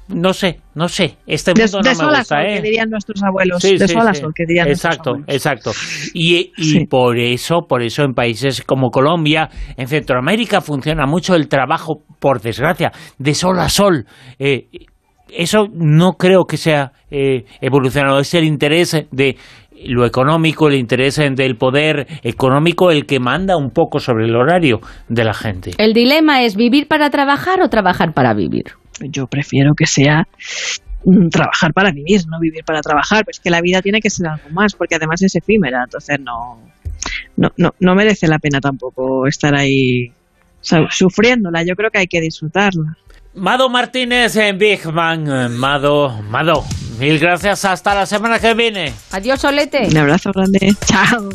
No 0.07 0.33
sé, 0.33 0.59
no 0.75 0.87
sé. 0.87 1.17
Este 1.25 1.51
mundo 1.51 1.79
de 1.81 1.89
no 1.89 1.95
sol 1.95 2.07
me 2.11 2.15
a 2.15 2.19
gusta, 2.19 2.35
sol, 2.37 2.45
¿eh? 2.45 2.55
que 2.55 2.61
dirían 2.61 2.89
nuestros 2.89 3.23
abuelos. 3.23 3.61
Sí, 3.61 3.77
de 3.77 3.87
sí, 3.87 3.93
sol 3.93 4.07
a 4.07 4.13
sí. 4.13 4.21
sol, 4.21 4.31
que 4.35 4.43
dirían 4.47 4.67
Exacto, 4.67 5.13
nuestros 5.15 5.23
abuelos. 5.23 5.35
exacto. 5.35 5.71
Y, 6.13 6.51
y 6.57 6.63
Sí. 6.63 6.85
por 6.85 7.17
eso, 7.17 7.61
por 7.67 7.81
eso 7.81 8.03
en 8.03 8.13
países 8.13 8.61
como 8.61 8.89
Colombia, 8.91 9.49
en 9.77 9.87
Centroamérica 9.87 10.61
funciona 10.61 11.05
mucho 11.07 11.35
el 11.35 11.47
trabajo, 11.47 12.03
por 12.19 12.39
desgracia, 12.41 12.91
de 13.17 13.33
sol 13.33 13.59
a 13.59 13.69
sol. 13.69 14.05
Eh, 14.37 14.67
eso 15.29 15.65
no 15.73 16.13
creo 16.13 16.45
que 16.45 16.57
sea 16.57 16.91
eh, 17.09 17.45
evolucionado. 17.61 18.19
Es 18.19 18.33
el 18.35 18.43
interés 18.43 18.95
de 19.11 19.37
lo 19.87 20.05
económico, 20.05 20.69
el 20.69 20.75
interés 20.75 21.17
del 21.17 21.57
poder 21.57 22.07
económico 22.23 22.91
el 22.91 23.05
que 23.05 23.19
manda 23.19 23.57
un 23.57 23.71
poco 23.71 23.99
sobre 23.99 24.25
el 24.25 24.35
horario 24.35 24.79
de 25.09 25.23
la 25.25 25.33
gente. 25.33 25.71
El 25.77 25.93
dilema 25.93 26.43
es 26.43 26.55
vivir 26.55 26.87
para 26.87 27.09
trabajar 27.09 27.61
o 27.61 27.67
trabajar 27.69 28.13
para 28.13 28.33
vivir. 28.33 28.63
Yo 29.01 29.27
prefiero 29.27 29.73
que 29.75 29.85
sea 29.85 30.27
mm, 31.03 31.29
trabajar 31.29 31.73
para 31.73 31.91
vivir, 31.91 32.21
no 32.27 32.39
vivir 32.39 32.63
para 32.65 32.81
trabajar. 32.81 33.25
Pues 33.25 33.39
que 33.39 33.49
la 33.49 33.61
vida 33.61 33.81
tiene 33.81 34.01
que 34.01 34.09
ser 34.09 34.27
algo 34.27 34.49
más, 34.51 34.73
porque 34.73 34.95
además 34.95 35.21
es 35.21 35.35
efímera, 35.35 35.83
entonces 35.83 36.19
no, 36.19 36.59
no, 37.37 37.51
no, 37.57 37.73
no 37.79 37.95
merece 37.95 38.27
la 38.27 38.39
pena 38.39 38.59
tampoco 38.59 39.27
estar 39.27 39.55
ahí 39.55 40.11
sufriéndola. 40.61 41.63
Yo 41.63 41.75
creo 41.75 41.91
que 41.91 41.99
hay 41.99 42.07
que 42.07 42.21
disfrutarla. 42.21 42.97
Mado 43.35 43.69
Martínez 43.69 44.35
en 44.37 44.57
Big 44.57 44.85
Man. 44.87 45.27
Eh, 45.27 45.49
Mado, 45.49 46.21
Mado, 46.23 46.63
mil 46.99 47.19
gracias. 47.19 47.65
Hasta 47.65 47.93
la 47.93 48.05
semana 48.05 48.39
que 48.39 48.53
viene. 48.53 48.93
Adiós, 49.11 49.41
Solete. 49.41 49.87
Un 49.87 49.97
abrazo 49.97 50.31
grande. 50.33 50.73
Chao. 50.85 51.29